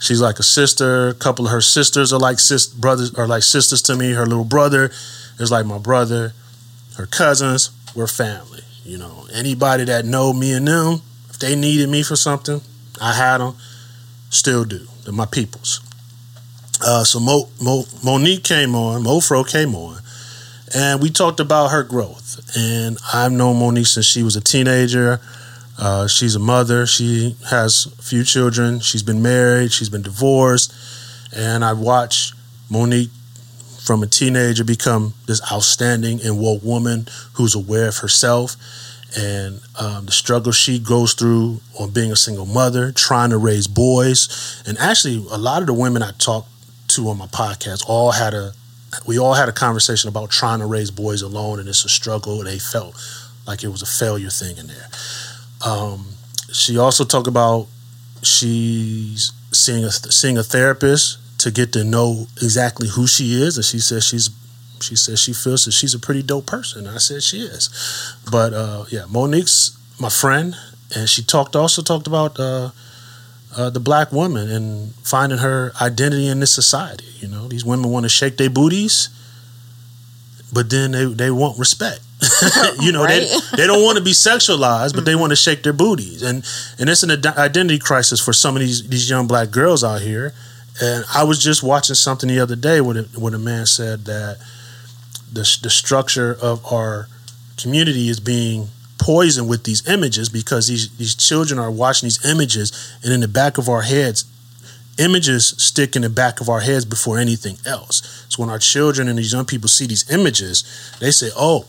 She's 0.00 0.20
like 0.20 0.38
a 0.38 0.42
sister. 0.42 1.08
A 1.08 1.14
couple 1.14 1.46
of 1.46 1.52
her 1.52 1.60
sisters 1.60 2.12
are 2.12 2.18
like 2.18 2.38
sis 2.38 2.66
brothers 2.66 3.14
are 3.14 3.26
like 3.26 3.42
sisters 3.42 3.82
to 3.82 3.96
me. 3.96 4.12
Her 4.12 4.26
little 4.26 4.44
brother 4.44 4.90
is 5.38 5.50
like 5.50 5.66
my 5.66 5.78
brother. 5.78 6.32
Her 6.96 7.06
cousins, 7.06 7.70
we're 7.94 8.06
family. 8.06 8.62
You 8.84 8.98
know, 8.98 9.26
anybody 9.32 9.84
that 9.84 10.04
know 10.04 10.32
me 10.32 10.52
and 10.52 10.66
them, 10.66 11.00
if 11.28 11.38
they 11.38 11.54
needed 11.54 11.88
me 11.88 12.02
for 12.02 12.16
something, 12.16 12.60
I 13.00 13.14
had 13.14 13.38
them. 13.38 13.54
Still 14.30 14.64
do. 14.64 14.86
They're 15.04 15.12
my 15.12 15.26
peoples. 15.26 15.80
Uh, 16.82 17.04
so 17.04 17.20
Mo, 17.20 17.48
Mo, 17.60 17.84
Monique 18.02 18.42
came 18.44 18.74
on, 18.74 19.02
Mofro 19.02 19.46
came 19.46 19.74
on, 19.74 20.00
and 20.74 21.00
we 21.00 21.10
talked 21.10 21.40
about 21.40 21.68
her 21.68 21.82
growth. 21.82 22.40
And 22.56 22.98
I've 23.12 23.32
known 23.32 23.58
Monique 23.58 23.86
since 23.86 24.06
she 24.06 24.22
was 24.22 24.36
a 24.36 24.40
teenager. 24.40 25.20
Uh, 25.78 26.06
she's 26.06 26.34
a 26.34 26.38
mother. 26.38 26.86
She 26.86 27.36
has 27.48 27.86
a 27.98 28.02
few 28.02 28.22
children. 28.24 28.80
She's 28.80 29.02
been 29.02 29.22
married. 29.22 29.72
She's 29.72 29.88
been 29.88 30.02
divorced. 30.02 30.72
And 31.34 31.64
I've 31.64 31.78
watched 31.78 32.34
Monique 32.70 33.10
from 33.84 34.02
a 34.02 34.06
teenager 34.06 34.62
become 34.62 35.14
this 35.26 35.40
outstanding 35.50 36.20
and 36.22 36.38
woke 36.38 36.62
woman 36.62 37.06
who's 37.34 37.54
aware 37.54 37.88
of 37.88 37.98
herself 37.98 38.56
and 39.16 39.60
um, 39.78 40.06
the 40.06 40.12
struggle 40.12 40.52
she 40.52 40.78
goes 40.78 41.14
through 41.14 41.60
on 41.78 41.90
being 41.90 42.12
a 42.12 42.16
single 42.16 42.46
mother, 42.46 42.92
trying 42.92 43.30
to 43.30 43.38
raise 43.38 43.66
boys. 43.66 44.62
And 44.66 44.78
actually, 44.78 45.16
a 45.32 45.38
lot 45.38 45.62
of 45.62 45.66
the 45.66 45.74
women 45.74 46.02
I 46.02 46.12
talked 46.12 46.48
to 46.88 47.08
on 47.08 47.18
my 47.18 47.26
podcast 47.26 47.84
all 47.88 48.12
had 48.12 48.34
a 48.34 48.52
we 49.06 49.18
all 49.18 49.34
had 49.34 49.48
a 49.48 49.52
conversation 49.52 50.08
about 50.08 50.30
trying 50.30 50.60
to 50.60 50.66
raise 50.66 50.90
boys 50.90 51.22
alone, 51.22 51.60
and 51.60 51.68
it's 51.68 51.84
a 51.84 51.88
struggle. 51.88 52.42
They 52.42 52.58
felt 52.58 52.94
like 53.46 53.62
it 53.64 53.68
was 53.68 53.82
a 53.82 53.86
failure 53.86 54.30
thing 54.30 54.56
in 54.56 54.66
there. 54.66 54.88
Um, 55.64 56.06
she 56.52 56.78
also 56.78 57.04
talked 57.04 57.28
about 57.28 57.68
she's 58.22 59.32
seeing 59.52 59.84
a 59.84 59.90
seeing 59.90 60.38
a 60.38 60.42
therapist 60.42 61.18
to 61.38 61.50
get 61.50 61.72
to 61.72 61.84
know 61.84 62.26
exactly 62.42 62.88
who 62.88 63.06
she 63.06 63.42
is, 63.42 63.56
and 63.56 63.64
she 63.64 63.78
says 63.78 64.04
she's 64.04 64.30
she 64.80 64.96
says 64.96 65.20
she 65.20 65.32
feels 65.32 65.64
that 65.66 65.72
she's 65.72 65.94
a 65.94 65.98
pretty 65.98 66.22
dope 66.22 66.46
person. 66.46 66.86
And 66.86 66.96
I 66.96 66.98
said 66.98 67.22
she 67.22 67.38
is, 67.38 68.16
but 68.30 68.52
uh, 68.52 68.84
yeah, 68.90 69.04
Monique's 69.08 69.76
my 70.00 70.08
friend, 70.08 70.56
and 70.96 71.08
she 71.08 71.22
talked 71.22 71.54
also 71.54 71.82
talked 71.82 72.06
about. 72.06 72.38
Uh, 72.38 72.70
uh, 73.56 73.70
the 73.70 73.80
black 73.80 74.12
woman 74.12 74.48
and 74.50 74.94
finding 74.96 75.38
her 75.38 75.72
identity 75.80 76.26
in 76.28 76.40
this 76.40 76.52
society. 76.54 77.06
You 77.18 77.28
know, 77.28 77.48
these 77.48 77.64
women 77.64 77.90
want 77.90 78.04
to 78.04 78.08
shake 78.08 78.36
their 78.36 78.50
booties, 78.50 79.08
but 80.52 80.70
then 80.70 80.92
they, 80.92 81.04
they 81.06 81.30
want 81.30 81.58
respect. 81.58 82.00
you 82.80 82.92
know, 82.92 83.04
Right. 83.04 83.20
they, 83.52 83.56
they 83.56 83.66
don't 83.66 83.82
want 83.82 83.98
to 83.98 84.04
be 84.04 84.12
sexualized, 84.12 84.94
but 84.94 85.04
they 85.04 85.14
want 85.14 85.30
to 85.30 85.36
shake 85.36 85.62
their 85.62 85.72
booties. 85.72 86.22
And 86.22 86.44
and 86.78 86.88
it's 86.90 87.02
an 87.02 87.10
ide- 87.10 87.26
identity 87.26 87.78
crisis 87.78 88.20
for 88.20 88.32
some 88.32 88.56
of 88.56 88.60
these 88.60 88.88
these 88.88 89.08
young 89.08 89.26
black 89.26 89.50
girls 89.50 89.82
out 89.82 90.00
here. 90.02 90.34
And 90.82 91.04
I 91.14 91.24
was 91.24 91.42
just 91.42 91.62
watching 91.62 91.94
something 91.94 92.28
the 92.28 92.40
other 92.40 92.56
day 92.56 92.80
when, 92.80 92.96
it, 92.96 93.08
when 93.16 93.34
a 93.34 93.38
man 93.38 93.66
said 93.66 94.06
that 94.06 94.38
the, 95.30 95.58
the 95.62 95.68
structure 95.68 96.34
of 96.40 96.64
our 96.72 97.06
community 97.58 98.08
is 98.08 98.18
being 98.18 98.68
poisoned 99.00 99.48
with 99.48 99.64
these 99.64 99.88
images 99.88 100.28
because 100.28 100.68
these, 100.68 100.94
these 100.96 101.14
children 101.14 101.58
are 101.58 101.70
watching 101.70 102.06
these 102.06 102.24
images 102.24 102.96
and 103.02 103.12
in 103.12 103.20
the 103.20 103.28
back 103.28 103.58
of 103.58 103.68
our 103.68 103.82
heads 103.82 104.24
images 104.98 105.48
stick 105.62 105.96
in 105.96 106.02
the 106.02 106.10
back 106.10 106.40
of 106.40 106.48
our 106.48 106.60
heads 106.60 106.84
before 106.84 107.18
anything 107.18 107.56
else. 107.64 108.26
So 108.28 108.42
when 108.42 108.50
our 108.50 108.58
children 108.58 109.08
and 109.08 109.18
these 109.18 109.32
young 109.32 109.46
people 109.46 109.68
see 109.68 109.86
these 109.86 110.10
images 110.10 110.64
they 111.00 111.10
say 111.10 111.30
oh 111.36 111.66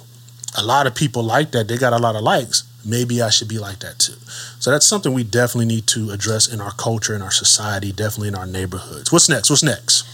a 0.58 0.64
lot 0.64 0.88
of 0.88 0.96
people 0.96 1.24
like 1.24 1.52
that. 1.52 1.68
They 1.68 1.78
got 1.78 1.94
a 1.94 1.98
lot 1.98 2.16
of 2.16 2.24
likes. 2.24 2.64
Maybe 2.84 3.22
i 3.22 3.30
should 3.30 3.48
be 3.48 3.60
like 3.60 3.80
that 3.80 4.00
too. 4.00 4.18
So 4.60 4.72
that's 4.72 4.86
something 4.86 5.14
we 5.14 5.24
definitely 5.24 5.68
need 5.68 5.88
to 5.88 6.10
address 6.10 6.52
in 6.52 6.60
our 6.60 6.72
culture 6.72 7.16
in 7.16 7.22
our 7.22 7.32
society 7.32 7.92
definitely 7.92 8.30
in 8.30 8.36
our 8.36 8.48
neighborhoods. 8.48 9.12
What's 9.12 9.30
next? 9.30 9.50
What's 9.50 9.64
next? 9.64 10.06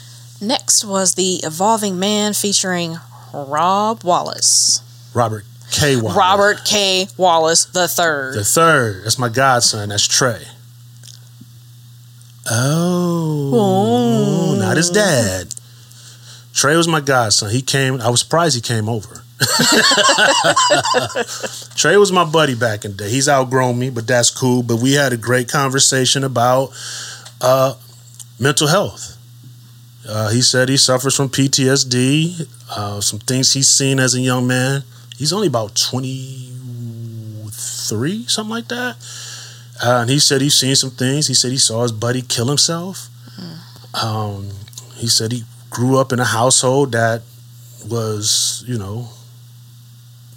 Next 0.41 0.85
was 0.85 1.15
the 1.15 1.39
Evolving 1.43 1.97
Man 1.97 2.33
featuring 2.33 2.97
Rob 3.33 4.03
Wallace. 4.03 4.81
robert 5.13 5.45
k 5.71 5.95
Wallace. 5.95 6.17
Robert 6.17 6.65
K. 6.65 7.07
Wallace 7.17 7.65
the 7.65 7.87
third. 7.87 8.35
The 8.35 8.43
third, 8.43 9.05
that's 9.05 9.19
my 9.19 9.29
godson. 9.29 9.89
That's 9.89 10.07
Trey. 10.07 10.43
Oh, 12.49 14.55
not 14.59 14.77
his 14.77 14.89
dad. 14.89 15.53
Trey 16.53 16.75
was 16.77 16.87
my 16.87 17.01
godson. 17.01 17.49
He 17.51 17.61
came. 17.61 18.01
I 18.01 18.09
was 18.09 18.21
surprised 18.21 18.55
he 18.55 18.61
came 18.61 18.89
over. 18.89 19.21
Trey 21.75 21.97
was 21.97 22.11
my 22.11 22.25
buddy 22.25 22.55
back 22.55 22.85
in 22.85 22.91
the 22.91 22.97
day. 22.97 23.09
He's 23.09 23.29
outgrown 23.29 23.77
me, 23.77 23.89
but 23.91 24.07
that's 24.07 24.31
cool. 24.31 24.63
But 24.63 24.81
we 24.81 24.93
had 24.93 25.13
a 25.13 25.17
great 25.17 25.47
conversation 25.49 26.23
about 26.23 26.69
uh, 27.41 27.75
mental 28.39 28.67
health. 28.67 29.15
Uh, 30.07 30.29
he 30.29 30.41
said 30.41 30.69
he 30.69 30.77
suffers 30.77 31.15
from 31.15 31.29
PTSD, 31.29 32.47
uh, 32.75 33.01
some 33.01 33.19
things 33.19 33.53
he's 33.53 33.67
seen 33.67 33.99
as 33.99 34.15
a 34.15 34.21
young 34.21 34.47
man. 34.47 34.83
He's 35.17 35.33
only 35.33 35.47
about 35.47 35.75
23, 35.75 38.25
something 38.27 38.49
like 38.49 38.67
that. 38.67 38.95
Uh, 39.83 40.01
and 40.01 40.09
he 40.09 40.19
said 40.19 40.41
he's 40.41 40.55
seen 40.55 40.75
some 40.75 40.91
things. 40.91 41.27
He 41.27 41.33
said 41.33 41.51
he 41.51 41.57
saw 41.57 41.81
his 41.81 41.91
buddy 41.91 42.21
kill 42.21 42.47
himself. 42.47 43.09
Um, 44.01 44.49
he 44.95 45.07
said 45.07 45.31
he 45.31 45.43
grew 45.69 45.97
up 45.97 46.13
in 46.13 46.19
a 46.19 46.25
household 46.25 46.91
that 46.91 47.21
was, 47.89 48.63
you 48.67 48.77
know, 48.77 49.09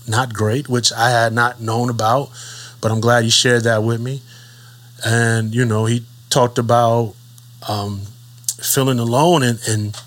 not 0.09 0.33
great, 0.33 0.69
which 0.69 0.93
I 0.93 1.11
had 1.11 1.33
not 1.33 1.61
known 1.61 1.91
about, 1.91 2.31
but 2.81 2.91
I'm 2.91 3.01
glad 3.01 3.25
he 3.25 3.31
shared 3.31 3.65
that 3.65 3.83
with 3.83 4.01
me. 4.01 4.23
And, 5.05 5.55
you 5.55 5.65
know, 5.65 5.87
he 5.87 6.05
talked 6.31 6.59
about 6.59 7.15
um, 7.69 8.03
feeling 8.63 8.99
alone 8.99 9.43
and, 9.43 9.61
and 9.69 10.01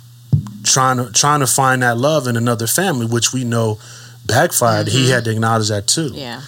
trying 0.63 0.97
to 0.97 1.11
trying 1.11 1.41
to 1.41 1.47
find 1.47 1.81
that 1.81 1.97
love 1.97 2.27
in 2.27 2.37
another 2.37 2.67
family, 2.67 3.05
which 3.05 3.33
we 3.33 3.43
know 3.43 3.79
backfired. 4.25 4.87
He 4.87 5.09
had 5.09 5.23
to 5.25 5.31
acknowledge 5.31 5.69
that 5.69 5.87
too 5.87 6.11
yeah. 6.13 6.41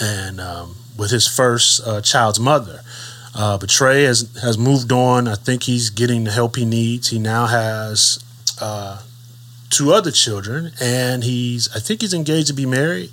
and 0.00 0.40
um, 0.40 0.76
with 0.96 1.10
his 1.10 1.26
first 1.26 1.86
uh, 1.86 2.00
child's 2.00 2.40
mother. 2.40 2.80
Uh, 3.34 3.56
but 3.58 3.68
Trey 3.68 4.04
has 4.04 4.28
has 4.42 4.58
moved 4.58 4.90
on. 4.92 5.28
I 5.28 5.36
think 5.36 5.62
he's 5.62 5.90
getting 5.90 6.24
the 6.24 6.32
help 6.32 6.56
he 6.56 6.64
needs. 6.64 7.08
He 7.08 7.18
now 7.18 7.46
has 7.46 8.18
uh, 8.60 9.02
two 9.70 9.92
other 9.92 10.10
children, 10.10 10.72
and 10.80 11.22
he's 11.22 11.74
I 11.74 11.78
think 11.78 12.00
he's 12.00 12.12
engaged 12.12 12.48
to 12.48 12.52
be 12.52 12.66
married. 12.66 13.10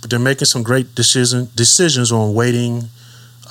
But 0.00 0.10
they're 0.10 0.18
making 0.18 0.46
some 0.46 0.62
great 0.62 0.94
decision 0.94 1.50
decisions 1.54 2.10
on 2.10 2.34
waiting 2.34 2.88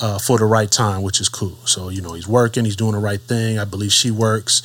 uh, 0.02 0.20
for 0.20 0.38
the 0.38 0.46
right 0.46 0.72
time, 0.72 1.04
which 1.04 1.22
is 1.22 1.30
cool. 1.30 1.58
So 1.66 1.90
you 1.90 2.02
know 2.02 2.14
he's 2.14 2.28
working, 2.28 2.66
he's 2.66 2.76
doing 2.76 2.94
the 2.94 3.00
right 3.00 3.22
thing. 3.22 3.60
I 3.60 3.66
believe 3.66 3.94
she 3.94 4.12
works. 4.12 4.64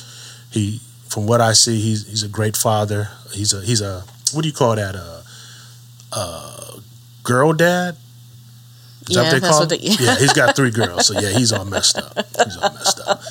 He, 0.51 0.81
from 1.07 1.27
what 1.27 1.39
I 1.39 1.53
see, 1.53 1.79
he's 1.79 2.07
he's 2.07 2.23
a 2.23 2.27
great 2.29 2.57
father. 2.57 3.09
He's 3.31 3.53
a 3.53 3.61
he's 3.61 3.81
a 3.81 4.03
what 4.33 4.41
do 4.41 4.47
you 4.47 4.53
call 4.53 4.75
that? 4.75 4.95
A, 4.95 5.22
a 6.15 6.79
girl 7.23 7.53
dad. 7.53 7.97
Is 9.09 9.15
Yeah, 9.15 9.23
that 9.23 9.33
what 9.33 9.41
they 9.41 9.47
call 9.47 9.59
what 9.59 9.69
they- 9.69 9.77
yeah, 9.79 10.15
he's 10.17 10.33
got 10.33 10.55
three 10.55 10.71
girls. 10.79 11.07
So 11.07 11.19
yeah, 11.19 11.29
he's 11.29 11.51
all 11.51 11.65
messed 11.65 11.97
up. 11.97 12.15
He's 12.43 12.57
all 12.57 12.73
messed 12.73 12.99
up. 13.07 13.21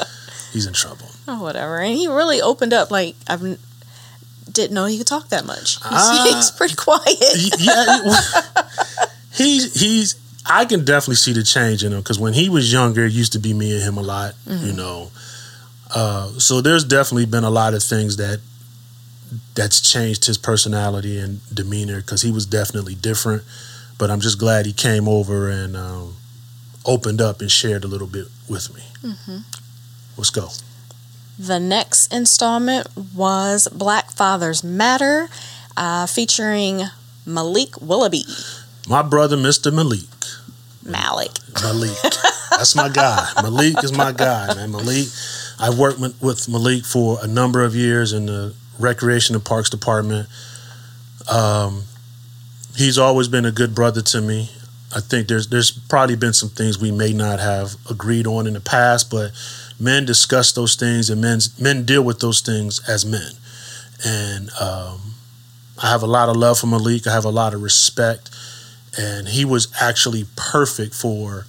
He's 0.52 0.66
in 0.66 0.74
trouble. 0.74 1.06
Oh, 1.26 1.42
whatever. 1.42 1.78
And 1.78 1.96
he 1.96 2.06
really 2.08 2.42
opened 2.42 2.72
up. 2.74 2.90
Like 2.90 3.14
I 3.28 3.36
didn't 4.50 4.74
know 4.74 4.84
he 4.86 4.98
could 4.98 5.06
talk 5.06 5.28
that 5.30 5.46
much. 5.46 5.76
He's, 5.82 5.82
Ah. 5.84 6.32
he's 6.36 6.50
pretty 6.58 6.74
quiet. 6.74 7.16
Yeah, 7.58 8.10
he's 9.32 9.72
he's. 9.80 10.16
I 10.44 10.64
can 10.64 10.84
definitely 10.84 11.14
see 11.16 11.32
the 11.32 11.44
change 11.44 11.84
in 11.84 11.92
him 11.92 12.00
because 12.00 12.18
when 12.18 12.32
he 12.34 12.48
was 12.48 12.72
younger, 12.72 13.04
it 13.06 13.12
used 13.12 13.32
to 13.32 13.38
be 13.38 13.54
me 13.54 13.72
and 13.74 13.82
him 13.82 13.96
a 13.96 14.02
lot. 14.02 14.34
You 14.46 14.72
know, 14.72 15.10
uh, 15.94 16.28
so 16.38 16.60
there's 16.60 16.84
definitely 16.84 17.26
been 17.26 17.44
a 17.44 17.50
lot 17.50 17.74
of 17.74 17.82
things 17.82 18.16
that 18.16 18.40
that's 19.54 19.80
changed 19.80 20.26
his 20.26 20.38
personality 20.38 21.18
and 21.18 21.40
demeanor 21.52 22.00
because 22.00 22.22
he 22.22 22.30
was 22.30 22.46
definitely 22.46 22.94
different. 22.94 23.42
But 23.98 24.10
I'm 24.10 24.20
just 24.20 24.38
glad 24.38 24.66
he 24.66 24.72
came 24.72 25.08
over 25.08 25.48
and 25.48 25.76
um, 25.76 26.16
opened 26.84 27.20
up 27.20 27.40
and 27.40 27.50
shared 27.50 27.84
a 27.84 27.88
little 27.88 28.06
bit 28.06 28.26
with 28.48 28.74
me. 28.74 28.82
Let's 30.16 30.30
go. 30.30 30.48
The 31.38 31.58
next 31.58 32.12
installment 32.12 32.88
was 33.14 33.68
Black 33.68 34.10
Fathers 34.12 34.62
Matter, 34.62 35.28
uh, 35.76 36.06
featuring 36.06 36.82
Malik 37.24 37.80
Willoughby. 37.80 38.24
My 38.88 39.02
brother, 39.02 39.36
Mr. 39.36 39.72
Malik. 39.72 40.08
Malik. 40.84 41.30
Malik. 41.62 41.96
That's 42.50 42.74
my 42.74 42.88
guy. 42.88 43.26
Malik 43.42 43.82
is 43.82 43.92
my 43.96 44.12
guy, 44.12 44.54
man. 44.54 44.72
Malik. 44.72 45.06
I've 45.58 45.78
worked 45.78 46.00
with, 46.00 46.20
with 46.20 46.48
Malik 46.48 46.84
for 46.84 47.18
a 47.22 47.26
number 47.26 47.64
of 47.64 47.74
years 47.74 48.12
in 48.12 48.26
the 48.26 48.54
Recreation 48.82 49.34
and 49.34 49.44
Parks 49.44 49.70
Department. 49.70 50.28
Um, 51.30 51.84
he's 52.76 52.98
always 52.98 53.28
been 53.28 53.44
a 53.44 53.52
good 53.52 53.74
brother 53.74 54.02
to 54.02 54.20
me. 54.20 54.50
I 54.94 55.00
think 55.00 55.28
there's 55.28 55.48
there's 55.48 55.70
probably 55.70 56.16
been 56.16 56.34
some 56.34 56.50
things 56.50 56.78
we 56.78 56.90
may 56.90 57.12
not 57.12 57.40
have 57.40 57.76
agreed 57.90 58.26
on 58.26 58.46
in 58.46 58.52
the 58.52 58.60
past, 58.60 59.10
but 59.10 59.30
men 59.80 60.04
discuss 60.04 60.52
those 60.52 60.74
things 60.74 61.08
and 61.08 61.20
men 61.20 61.38
men 61.58 61.84
deal 61.84 62.02
with 62.02 62.20
those 62.20 62.40
things 62.40 62.86
as 62.88 63.06
men. 63.06 63.32
And 64.04 64.50
um, 64.60 65.14
I 65.82 65.90
have 65.90 66.02
a 66.02 66.06
lot 66.06 66.28
of 66.28 66.36
love 66.36 66.58
for 66.58 66.66
Malik. 66.66 67.06
I 67.06 67.12
have 67.12 67.24
a 67.24 67.30
lot 67.30 67.54
of 67.54 67.62
respect, 67.62 68.30
and 68.98 69.28
he 69.28 69.44
was 69.44 69.72
actually 69.80 70.26
perfect 70.36 70.94
for 70.94 71.46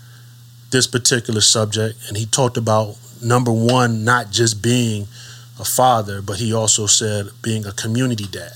this 0.72 0.88
particular 0.88 1.42
subject. 1.42 2.00
And 2.08 2.16
he 2.16 2.26
talked 2.26 2.58
about 2.58 2.96
number 3.22 3.52
one, 3.52 4.04
not 4.04 4.32
just 4.32 4.62
being 4.62 5.08
a 5.60 5.66
father, 5.66 6.22
but 6.22 6.38
he 6.38 6.54
also 6.54 6.88
said 6.88 7.28
being 7.42 7.66
a 7.66 7.72
community 7.72 8.26
dad, 8.26 8.52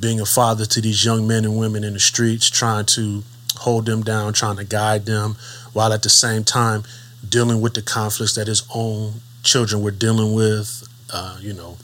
being 0.00 0.20
a 0.20 0.26
father 0.26 0.66
to 0.66 0.80
these 0.80 1.04
young 1.04 1.26
men 1.26 1.44
and 1.44 1.58
women 1.58 1.84
in 1.84 1.94
the 1.94 2.00
streets, 2.00 2.50
trying 2.50 2.84
to 2.86 3.22
hold 3.56 3.86
them 3.86 4.02
down, 4.02 4.32
trying 4.32 4.56
to 4.56 4.64
guide 4.64 5.06
them, 5.06 5.36
while 5.72 5.92
at 5.92 6.02
the 6.02 6.10
same 6.10 6.44
time 6.44 6.82
dealing 7.26 7.60
with 7.60 7.74
the 7.74 7.82
conflicts 7.82 8.34
that 8.34 8.46
his 8.46 8.66
own 8.74 9.14
children 9.42 9.82
were 9.82 9.90
dealing 9.90 10.34
with, 10.34 10.86
uh, 11.12 11.38
you 11.40 11.52
know, 11.52 11.76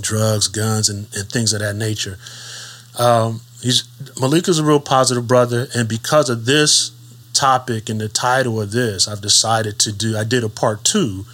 drugs, 0.00 0.48
guns, 0.48 0.88
and, 0.88 1.08
and 1.14 1.28
things 1.28 1.52
of 1.52 1.60
that 1.60 1.76
nature. 1.76 2.18
Um, 2.98 3.40
he's 3.60 3.84
Malik 4.20 4.48
is 4.48 4.58
a 4.58 4.64
real 4.64 4.80
positive 4.80 5.26
brother, 5.26 5.66
and 5.74 5.88
because 5.88 6.30
of 6.30 6.46
this 6.46 6.92
topic 7.32 7.88
and 7.88 8.00
the 8.00 8.08
title 8.08 8.60
of 8.60 8.72
this, 8.72 9.08
I've 9.08 9.20
decided 9.20 9.78
to 9.80 9.92
do. 9.92 10.16
I 10.16 10.24
did 10.24 10.44
a 10.44 10.48
part 10.48 10.84
two 10.84 11.24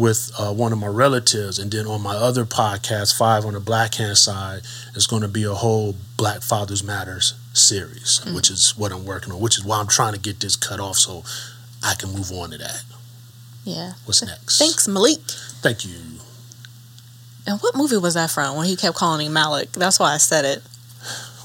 with 0.00 0.32
uh, 0.38 0.52
one 0.52 0.72
of 0.72 0.78
my 0.78 0.86
relatives, 0.86 1.58
and 1.58 1.70
then 1.70 1.86
on 1.86 2.00
my 2.00 2.14
other 2.14 2.46
podcast, 2.46 3.16
Five 3.16 3.44
on 3.44 3.52
the 3.52 3.60
Black 3.60 3.94
Hand 3.96 4.16
Side, 4.16 4.62
is 4.94 5.06
going 5.06 5.20
to 5.20 5.28
be 5.28 5.44
a 5.44 5.52
whole 5.52 5.94
Black 6.16 6.40
Fathers 6.40 6.82
Matters 6.82 7.34
series, 7.52 8.22
which 8.34 8.50
is 8.50 8.74
what 8.78 8.92
I'm 8.92 9.04
working 9.04 9.32
on. 9.32 9.40
Which 9.40 9.58
is 9.58 9.64
why 9.64 9.78
I'm 9.78 9.88
trying 9.88 10.14
to 10.14 10.18
get 10.18 10.40
this 10.40 10.56
cut 10.56 10.80
off 10.80 10.96
so 10.96 11.22
I 11.84 11.94
can 11.94 12.12
move 12.12 12.32
on 12.32 12.50
to 12.50 12.58
that. 12.58 12.82
Yeah. 13.64 13.92
What's 14.06 14.22
next? 14.22 14.58
Thanks, 14.58 14.88
Malik. 14.88 15.20
Thank 15.60 15.84
you. 15.84 15.94
And 17.46 17.60
what 17.60 17.76
movie 17.76 17.98
was 17.98 18.14
that 18.14 18.30
from 18.30 18.56
when 18.56 18.66
he 18.66 18.76
kept 18.76 18.96
calling 18.96 19.26
him 19.26 19.34
Malik? 19.34 19.72
That's 19.72 20.00
why 20.00 20.14
I 20.14 20.16
said 20.16 20.46
it. 20.46 20.62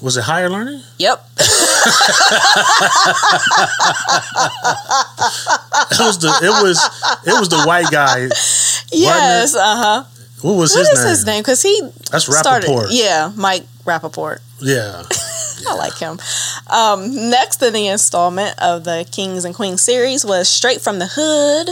Was 0.01 0.15
it 0.15 0.23
Higher 0.23 0.49
Learning? 0.49 0.81
Yep. 0.97 1.27
It 5.91 5.99
was 5.99 6.19
the 6.19 6.29
it 6.43 6.63
was 6.63 6.77
it 7.25 7.39
was 7.39 7.49
the 7.49 7.63
white 7.63 7.89
guy. 7.91 8.29
yes. 8.91 9.55
Uh 9.55 9.61
huh. 9.63 10.03
What 10.41 10.53
was 10.57 10.73
What 10.75 10.79
his 10.81 10.89
is 10.89 10.99
name? 10.99 11.09
his 11.09 11.25
name? 11.25 11.41
Because 11.41 11.61
he 11.61 11.81
That's 12.11 12.25
started. 12.39 12.69
Rapaport. 12.69 12.87
Yeah, 12.91 13.31
Mike 13.35 13.63
Rapaport. 13.85 14.39
Yeah. 14.61 15.03
I 15.67 15.73
like 15.75 15.97
him. 15.97 16.19
Um, 16.67 17.29
next 17.31 17.61
in 17.63 17.73
the 17.73 17.87
installment 17.87 18.53
of 18.61 18.83
the 18.83 19.07
Kings 19.11 19.45
and 19.45 19.55
Queens 19.55 19.81
series 19.81 20.23
was 20.23 20.47
Straight 20.47 20.81
from 20.81 20.99
the 20.99 21.07
Hood, 21.11 21.69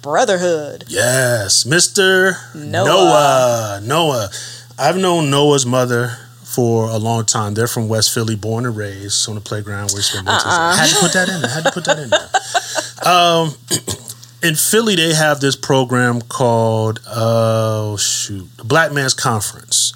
Brotherhood. 0.00 0.84
Yes, 0.88 1.64
Mr. 1.64 2.36
Noah. 2.54 2.84
Noah. 2.86 3.80
Noah. 3.82 4.30
I've 4.78 4.96
known 4.96 5.28
Noah's 5.30 5.66
mother 5.66 6.16
for 6.54 6.88
a 6.88 6.96
long 6.96 7.24
time. 7.24 7.54
They're 7.54 7.66
from 7.66 7.88
West 7.88 8.12
Philly, 8.14 8.36
born 8.36 8.66
and 8.66 8.76
raised 8.76 9.28
on 9.28 9.34
the 9.34 9.40
playground 9.40 9.90
where 9.90 9.98
he 9.98 10.02
spent 10.02 10.26
most 10.26 10.46
Uh-uh. 10.46 10.76
Had 10.76 10.88
to 10.88 10.96
put 11.00 11.12
that 11.12 11.28
in 11.28 11.40
there. 11.40 11.50
Had 11.50 11.64
to 11.64 11.72
put 11.72 11.84
that 11.84 11.98
in 11.98 12.10
there. 12.10 13.12
um, 13.12 13.54
in 14.42 14.54
Philly, 14.54 14.96
they 14.96 15.14
have 15.14 15.40
this 15.40 15.56
program 15.56 16.20
called 16.20 17.00
oh 17.08 17.96
shoot, 17.96 18.48
the 18.56 18.64
Black 18.64 18.92
Man's 18.92 19.14
Conference, 19.14 19.92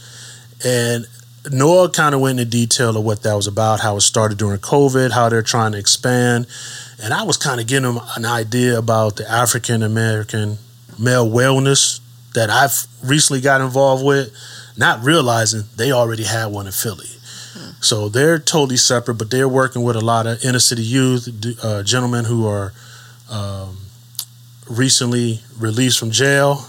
and 0.65 1.07
Noah 1.51 1.91
kind 1.91 2.15
of 2.15 2.21
went 2.21 2.41
into 2.41 2.51
detail 2.51 2.97
of 2.97 3.05
what 3.05 3.23
that 3.23 3.35
was 3.35 3.47
about, 3.47 3.81
how 3.81 3.97
it 3.97 4.01
started 4.03 4.39
during 4.39 4.59
COVID, 4.59 5.13
how 5.13 5.29
they're 5.29 5.43
trying 5.43 5.73
to 5.73 5.79
expand, 5.79 6.47
and 7.03 7.15
I 7.15 7.23
was 7.23 7.37
kind 7.37 7.61
of 7.61 7.67
getting 7.67 7.89
him 7.91 8.01
an 8.17 8.25
idea 8.25 8.79
about 8.79 9.17
the 9.17 9.31
African 9.31 9.83
American 9.83 10.59
male 10.99 11.29
wellness 11.29 12.01
that 12.35 12.51
I've 12.51 12.87
recently 13.09 13.41
got 13.41 13.61
involved 13.61 14.05
with, 14.05 14.33
not 14.79 15.03
realizing 15.03 15.65
they 15.77 15.93
already 15.93 16.25
had 16.25 16.47
one 16.47 16.67
in 16.67 16.73
Philly. 16.73 17.09
So 17.81 18.09
they're 18.09 18.39
totally 18.39 18.77
separate, 18.77 19.15
but 19.15 19.31
they're 19.31 19.49
working 19.49 19.83
with 19.83 19.97
a 19.97 20.01
lot 20.01 20.27
of 20.27 20.45
inner 20.45 20.59
city 20.59 20.83
youth, 20.83 21.29
uh, 21.63 21.83
gentlemen 21.83 22.25
who 22.25 22.47
are 22.47 22.73
um, 23.31 23.79
recently 24.69 25.41
released 25.59 25.99
from 25.99 26.11
jail. 26.11 26.65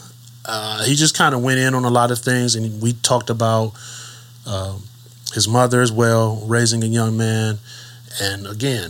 Uh, 0.46 0.84
he 0.84 0.96
just 0.96 1.16
kind 1.16 1.36
of 1.36 1.44
went 1.44 1.60
in 1.60 1.74
on 1.74 1.86
a 1.86 1.90
lot 1.90 2.12
of 2.12 2.20
things, 2.20 2.56
and 2.56 2.82
we 2.82 2.94
talked 2.94 3.30
about 3.30 3.74
um, 4.48 4.84
his 5.34 5.48
mother 5.48 5.82
as 5.82 5.92
well, 5.92 6.44
raising 6.46 6.84
a 6.84 6.88
young 6.88 7.18
man, 7.18 7.60
and 8.22 8.48
again, 8.48 8.90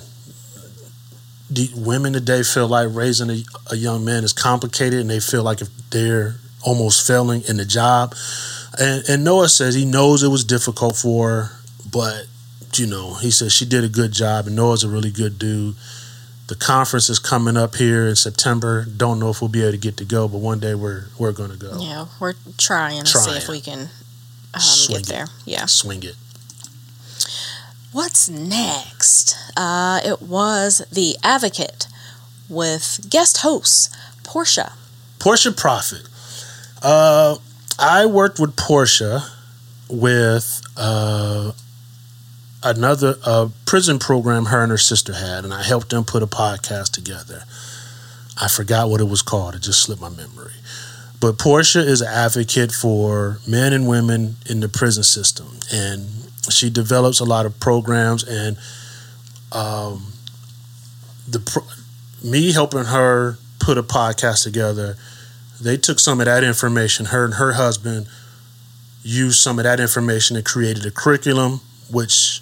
women 1.76 2.14
today 2.14 2.44
feel 2.44 2.68
like 2.68 2.88
raising 2.92 3.30
a, 3.30 3.44
a 3.72 3.76
young 3.76 4.06
man 4.06 4.24
is 4.24 4.32
complicated, 4.32 5.00
and 5.00 5.10
they 5.10 5.20
feel 5.20 5.44
like 5.44 5.62
if 5.62 5.70
they're 5.90 6.36
almost 6.64 7.06
failing 7.08 7.42
in 7.48 7.58
the 7.58 7.66
job. 7.66 8.14
And, 8.80 9.04
and 9.10 9.24
Noah 9.24 9.50
says 9.50 9.76
he 9.76 9.86
knows 9.86 10.24
it 10.24 10.30
was 10.30 10.44
difficult 10.44 10.96
for 10.96 11.30
her, 11.30 11.52
but 11.92 12.28
you 12.76 12.88
know, 12.88 13.16
he 13.16 13.32
says 13.32 13.52
she 13.52 13.66
did 13.66 13.84
a 13.84 13.90
good 13.90 14.12
job, 14.12 14.48
and 14.48 14.56
Noah's 14.56 14.84
a 14.84 14.90
really 14.90 15.12
good 15.12 15.38
dude. 15.38 15.76
The 16.48 16.56
conference 16.56 17.10
is 17.10 17.20
coming 17.20 17.58
up 17.58 17.76
here 17.76 18.08
in 18.08 18.16
September. 18.16 18.86
Don't 18.86 19.20
know 19.20 19.30
if 19.30 19.42
we'll 19.42 19.50
be 19.50 19.62
able 19.62 19.74
to 19.74 19.78
get 19.78 19.98
to 19.98 20.06
go, 20.06 20.28
but 20.28 20.38
one 20.40 20.60
day 20.60 20.76
we're 20.76 21.06
we're 21.18 21.32
going 21.32 21.52
to 21.52 21.58
go. 21.58 21.78
Yeah, 21.80 22.06
we're 22.20 22.34
trying 22.58 23.04
to 23.04 23.08
see 23.08 23.38
if 23.38 23.48
we 23.50 23.62
can 23.62 23.90
um, 24.54 24.62
get 24.88 25.02
it. 25.02 25.06
there. 25.08 25.28
Yeah. 25.46 25.66
Swing 25.66 26.04
it. 26.04 26.16
What's 27.92 28.30
next? 28.30 29.36
Uh, 29.58 30.00
it 30.04 30.22
was 30.22 30.86
The 30.92 31.18
Advocate 31.24 31.88
with 32.48 33.08
guest 33.10 33.38
host 33.38 33.96
Portia. 34.24 34.74
Portia 35.20 35.52
Prophet. 35.52 36.08
Uh, 36.82 37.38
I 37.80 38.06
worked 38.08 38.40
with 38.40 38.58
Portia 38.58 39.24
with 39.90 40.62
uh, 40.76 41.54
another 42.62 43.16
uh, 43.26 43.50
prison 43.66 44.00
program 44.00 44.46
her 44.46 44.62
and 44.62 44.72
her 44.72 44.78
sister 44.78 45.14
had, 45.14 45.46
and 45.46 45.54
I 45.54 45.64
helped 45.64 45.90
them 45.90 46.04
put 46.04 46.22
a 46.22 46.28
podcast 46.28 46.92
together. 46.92 47.44
I 48.42 48.50
forgot 48.50 48.90
what 48.90 49.00
it 49.00 49.06
was 49.06 49.22
called, 49.22 49.56
it 49.56 49.62
just 49.62 49.82
slipped 49.82 50.02
my 50.02 50.10
memory. 50.10 50.54
But 51.22 51.38
Portia 51.38 51.80
is 51.80 52.02
an 52.02 52.08
advocate 52.08 52.74
for 52.74 53.40
men 53.48 53.72
and 53.72 53.88
women 53.88 54.36
in 54.50 54.60
the 54.60 54.70
prison 54.70 55.04
system, 55.04 55.48
and 55.72 56.08
she 56.50 56.70
develops 56.70 57.22
a 57.22 57.26
lot 57.26 57.46
of 57.46 57.60
programs. 57.62 58.24
And 58.24 58.58
um, 59.54 60.14
the 61.28 61.40
pro- 61.40 61.68
me 62.24 62.52
helping 62.52 62.86
her 62.86 63.38
put 63.60 63.78
a 63.78 63.84
podcast 63.84 64.44
together, 64.44 64.98
they 65.62 65.78
took 65.78 66.00
some 66.00 66.20
of 66.20 66.26
that 66.26 66.44
information. 66.44 67.08
Her 67.08 67.26
and 67.26 67.36
her 67.36 67.54
husband 67.54 68.08
used 69.04 69.40
some 69.40 69.60
of 69.60 69.64
that 69.64 69.80
information 69.80 70.36
and 70.36 70.46
created 70.46 70.86
a 70.86 70.92
curriculum, 70.92 71.62
which 71.92 72.42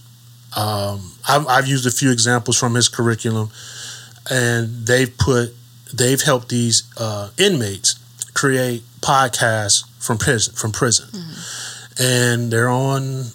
um, 0.56 1.14
I've, 1.28 1.48
I've 1.48 1.68
used 1.68 1.86
a 1.86 1.92
few 1.92 2.12
examples 2.12 2.58
from 2.58 2.76
his 2.76 2.90
curriculum, 2.90 3.52
and 4.30 4.88
they've 4.88 5.16
put 5.18 5.54
they've 5.94 6.22
helped 6.22 6.50
these 6.50 6.84
uh, 6.98 7.30
inmates 7.38 7.96
create 8.34 8.84
podcasts 9.02 9.88
from 10.00 10.18
prison 10.18 10.54
from 10.56 10.72
prison, 10.72 11.08
and 12.00 12.52
they're 12.52 12.70
on 12.70 13.26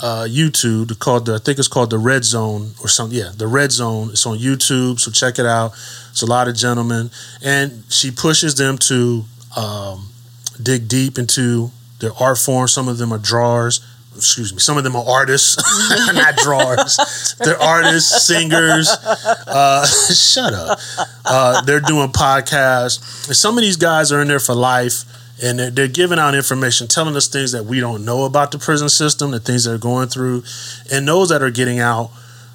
uh, 0.00 0.26
YouTube. 0.28 0.98
Called 0.98 1.26
the, 1.26 1.34
I 1.34 1.38
think 1.38 1.58
it's 1.58 1.68
called 1.68 1.90
the 1.90 1.98
Red 1.98 2.24
Zone 2.24 2.72
or 2.82 2.88
something. 2.88 3.18
Yeah, 3.18 3.30
the 3.36 3.46
Red 3.46 3.72
Zone. 3.72 4.10
It's 4.10 4.26
on 4.26 4.38
YouTube, 4.38 5.00
so 5.00 5.10
check 5.10 5.38
it 5.38 5.46
out. 5.46 5.72
It's 6.10 6.22
a 6.22 6.26
lot 6.26 6.48
of 6.48 6.56
gentlemen, 6.56 7.10
and 7.42 7.84
she 7.88 8.10
pushes 8.10 8.54
them 8.54 8.78
to 8.78 9.24
um, 9.56 10.08
dig 10.62 10.88
deep 10.88 11.18
into 11.18 11.70
their 12.00 12.12
art 12.20 12.38
form. 12.38 12.68
Some 12.68 12.88
of 12.88 12.98
them 12.98 13.12
are 13.12 13.18
drawers. 13.18 13.80
Excuse 14.14 14.52
me. 14.52 14.60
Some 14.60 14.78
of 14.78 14.84
them 14.84 14.96
are 14.96 15.04
artists, 15.06 15.56
not 16.14 16.36
drawers. 16.36 17.34
They're 17.38 17.60
artists, 17.60 18.26
singers. 18.26 18.88
Uh, 18.88 19.86
shut 20.14 20.54
up. 20.54 20.78
Uh, 21.24 21.60
they're 21.62 21.80
doing 21.80 22.08
podcasts. 22.08 23.34
Some 23.34 23.58
of 23.58 23.62
these 23.62 23.76
guys 23.76 24.12
are 24.12 24.22
in 24.22 24.28
there 24.28 24.40
for 24.40 24.54
life, 24.54 25.04
and 25.42 25.58
they're, 25.58 25.70
they're 25.70 25.88
giving 25.88 26.18
out 26.18 26.34
information, 26.34 26.88
telling 26.88 27.16
us 27.16 27.28
things 27.28 27.52
that 27.52 27.64
we 27.64 27.80
don't 27.80 28.04
know 28.04 28.24
about 28.24 28.52
the 28.52 28.58
prison 28.58 28.88
system, 28.88 29.30
the 29.30 29.40
things 29.40 29.64
they're 29.64 29.78
going 29.78 30.08
through, 30.08 30.42
and 30.90 31.06
those 31.06 31.28
that 31.28 31.42
are 31.42 31.50
getting 31.50 31.78
out. 31.78 32.10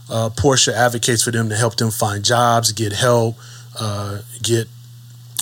Uh, 0.10 0.30
Portia 0.30 0.76
advocates 0.76 1.24
for 1.24 1.32
them 1.32 1.48
to 1.48 1.56
help 1.56 1.78
them 1.78 1.90
find 1.90 2.26
jobs, 2.26 2.74
get 2.74 2.92
help, 2.92 3.38
uh, 3.80 4.20
get 4.42 4.68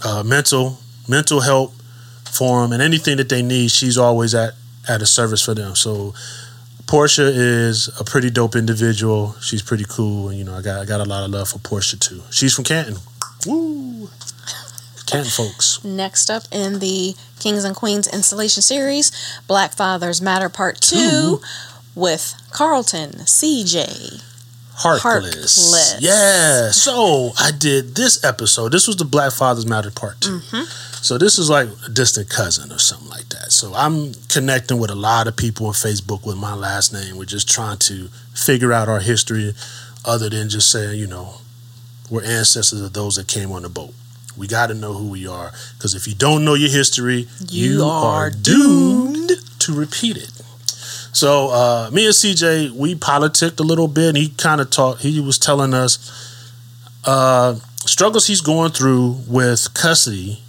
uh, 0.05 0.23
mental 0.23 0.77
mental 1.07 1.41
help 1.41 1.73
for 2.31 2.61
them, 2.61 2.71
and 2.71 2.81
anything 2.81 3.17
that 3.17 3.29
they 3.29 3.41
need. 3.41 3.71
She's 3.71 3.97
always 3.97 4.35
at 4.35 4.53
at 4.87 5.01
a 5.01 5.05
service 5.05 5.43
for 5.43 5.55
them. 5.55 5.75
So 5.75 6.13
Portia 6.87 7.27
is 7.27 7.89
a 7.99 8.03
pretty 8.03 8.29
dope 8.29 8.55
individual. 8.55 9.35
She's 9.41 9.61
pretty 9.61 9.85
cool, 9.87 10.29
and 10.29 10.37
you 10.37 10.43
know 10.43 10.55
I 10.55 10.61
got 10.61 10.81
I 10.81 10.85
got 10.85 11.01
a 11.01 11.05
lot 11.05 11.23
of 11.23 11.31
love 11.31 11.49
for 11.49 11.59
Portia 11.59 11.97
too. 11.97 12.21
She's 12.31 12.53
from 12.53 12.63
Canton. 12.63 12.97
Woo, 13.47 14.09
Canton 15.09 15.31
folks. 15.31 15.83
Next 15.83 16.29
up 16.29 16.43
in 16.51 16.79
the 16.79 17.15
Kings 17.39 17.63
and 17.63 17.75
Queens 17.75 18.07
installation 18.07 18.61
series, 18.61 19.11
Black 19.47 19.73
Fathers 19.73 20.21
Matter 20.21 20.49
Part 20.49 20.81
2 20.81 21.39
with 21.95 22.35
Carlton 22.51 23.11
CJ. 23.11 24.23
Heartless. 24.73 25.03
Heartless. 25.03 25.97
Yeah. 25.99 26.71
So 26.71 27.31
I 27.37 27.51
did 27.51 27.95
this 27.95 28.23
episode. 28.23 28.71
This 28.71 28.87
was 28.87 28.95
the 28.95 29.05
Black 29.05 29.33
Fathers 29.33 29.65
Matter 29.65 29.91
Part 29.91 30.21
2 30.21 30.29
mm-hmm. 30.29 30.63
So 31.01 31.17
this 31.17 31.39
is 31.39 31.49
like 31.49 31.69
a 31.85 31.89
distant 31.89 32.29
cousin 32.29 32.71
or 32.71 32.77
something 32.77 33.09
like 33.09 33.29
that. 33.29 33.51
So 33.51 33.73
I'm 33.73 34.13
connecting 34.27 34.79
with 34.79 34.89
a 34.91 34.95
lot 34.95 35.27
of 35.27 35.37
people 35.37 35.67
on 35.67 35.73
Facebook 35.73 36.25
with 36.25 36.37
my 36.37 36.53
last 36.53 36.91
name. 36.91 37.17
We're 37.17 37.25
just 37.25 37.49
trying 37.49 37.77
to 37.79 38.09
figure 38.33 38.73
out 38.73 38.89
our 38.89 38.99
history, 38.99 39.53
other 40.05 40.29
than 40.29 40.49
just 40.49 40.69
saying, 40.69 40.99
you 40.99 41.07
know, 41.07 41.35
we're 42.09 42.23
ancestors 42.23 42.81
of 42.81 42.93
those 42.93 43.15
that 43.15 43.27
came 43.27 43.51
on 43.51 43.61
the 43.61 43.69
boat. 43.69 43.93
We 44.39 44.47
got 44.47 44.67
to 44.67 44.73
know 44.73 44.93
who 44.93 45.09
we 45.09 45.27
are 45.27 45.51
because 45.77 45.93
if 45.95 46.07
you 46.07 46.15
don't 46.15 46.45
know 46.45 46.53
your 46.53 46.69
history, 46.69 47.27
You 47.49 47.83
are 47.83 48.29
doomed 48.29 49.31
to 49.59 49.73
repeat 49.75 50.17
it. 50.17 50.31
So 51.11 51.49
uh, 51.49 51.89
me 51.91 52.05
and 52.05 52.13
CJ, 52.13 52.71
we 52.71 52.95
politicked 52.95 53.59
a 53.59 53.63
little 53.63 53.89
bit. 53.89 54.09
And 54.09 54.17
he 54.17 54.29
kind 54.29 54.61
of 54.61 54.69
talked. 54.69 55.01
He 55.01 55.19
was 55.19 55.37
telling 55.37 55.73
us 55.73 55.99
uh, 57.05 57.55
struggles 57.85 58.27
he's 58.27 58.41
going 58.41 58.71
through 58.71 59.17
with 59.27 59.73
custody 59.73 60.41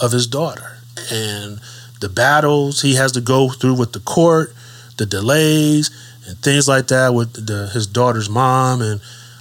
of 0.00 0.12
his 0.12 0.26
daughter 0.26 0.78
and 1.12 1.60
the 2.00 2.08
battles 2.08 2.82
he 2.82 2.94
has 2.94 3.12
to 3.12 3.20
go 3.20 3.50
through 3.50 3.74
with 3.78 3.92
the 3.92 4.00
court, 4.00 4.54
the 4.96 5.06
delays 5.06 5.90
and 6.26 6.38
things 6.38 6.68
like 6.68 6.88
that 6.88 7.14
with 7.14 7.46
the, 7.46 7.68
his 7.68 7.86
daughter's 7.86 8.28
mom, 8.28 8.82
and 8.82 9.00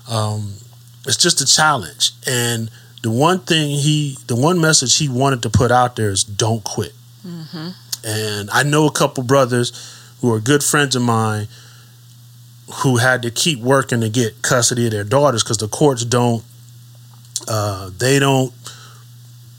um, 0.10 0.54
it's 1.06 1.18
just 1.18 1.42
a 1.42 1.46
challenge. 1.46 2.12
And 2.28 2.70
the 3.06 3.12
one 3.12 3.38
thing 3.38 3.70
he, 3.70 4.18
the 4.26 4.36
one 4.36 4.60
message 4.60 4.98
he 4.98 5.08
wanted 5.08 5.44
to 5.44 5.50
put 5.52 5.72
out 5.72 5.96
there 5.96 6.10
is 6.10 6.24
don't 6.24 6.64
quit. 6.64 6.92
And 8.04 8.50
I 8.50 8.64
know 8.64 8.88
a 8.88 8.92
couple 8.92 9.24
brothers 9.24 9.72
who 10.22 10.34
are 10.34 10.40
good 10.40 10.64
friends 10.64 10.96
of 10.96 11.04
mine 11.04 11.48
who 12.78 12.98
had 12.98 13.22
to 13.22 13.30
keep 13.30 13.60
working 13.60 14.02
to 14.02 14.10
get 14.10 14.42
custody 14.42 14.88
of 14.88 14.92
their 14.92 15.04
daughters 15.04 15.44
because 15.44 15.60
the 15.60 15.68
courts 15.68 16.04
don't 16.04 16.44
uh, 17.48 17.92
they 17.96 18.18
don't 18.18 18.52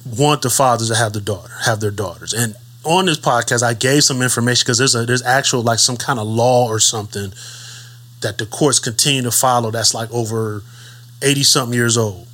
want 0.04 0.42
the 0.42 0.50
fathers 0.50 0.88
to 0.88 0.96
have 0.96 1.12
the 1.12 1.20
daughter 1.20 1.54
have 1.66 1.78
their 1.78 1.92
daughters. 1.92 2.32
And 2.34 2.56
on 2.82 3.06
this 3.06 3.18
podcast 3.18 3.62
i 3.62 3.74
gave 3.74 4.02
some 4.02 4.22
information 4.22 4.64
because 4.64 4.78
there's 4.78 4.96
a 4.96 5.06
there's 5.06 5.22
actual 5.22 5.62
like 5.62 5.78
some 5.78 5.96
kind 5.96 6.18
of 6.18 6.26
law 6.26 6.66
or 6.66 6.80
something 6.80 7.32
that 8.22 8.38
the 8.38 8.46
courts 8.46 8.80
continue 8.80 9.22
to 9.22 9.30
follow 9.30 9.70
that's 9.70 9.94
like 9.94 10.10
over 10.12 10.62
80 11.22 11.42
something 11.44 11.74
years 11.74 11.96
old 11.96 12.26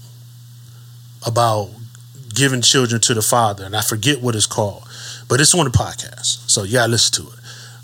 about 1.27 1.71
giving 2.35 2.63
children 2.63 3.01
to 3.01 3.15
the 3.15 3.23
father 3.23 3.65
and 3.65 3.77
i 3.77 3.83
forget 3.83 4.23
what 4.23 4.35
it's 4.35 4.47
called 4.47 4.83
but 5.29 5.41
it's 5.41 5.55
on 5.55 5.65
the 5.65 5.71
podcast 5.71 6.49
so 6.51 6.63
yeah 6.63 6.87
listen 6.87 7.25
to 7.25 7.31
it. 7.31 7.39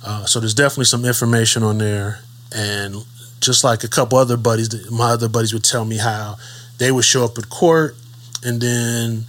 Uh, 0.05 0.25
so 0.25 0.41
there's 0.41 0.55
definitely 0.55 0.85
some 0.85 1.05
information 1.05 1.63
on 1.63 1.79
there 1.79 2.21
and 2.55 2.95
just 3.41 3.65
like 3.65 3.85
a 3.85 3.89
couple 3.89 4.17
other 4.17 4.37
buddies 4.37 4.91
my 4.91 5.11
other 5.11 5.29
buddies 5.29 5.53
would 5.53 5.65
tell 5.65 5.85
me 5.85 5.99
how 5.99 6.37
they 6.79 6.91
would 6.91 7.05
show 7.05 7.25
up 7.25 7.37
at 7.37 7.49
court 7.51 7.95
and 8.45 8.61
then 8.61 9.25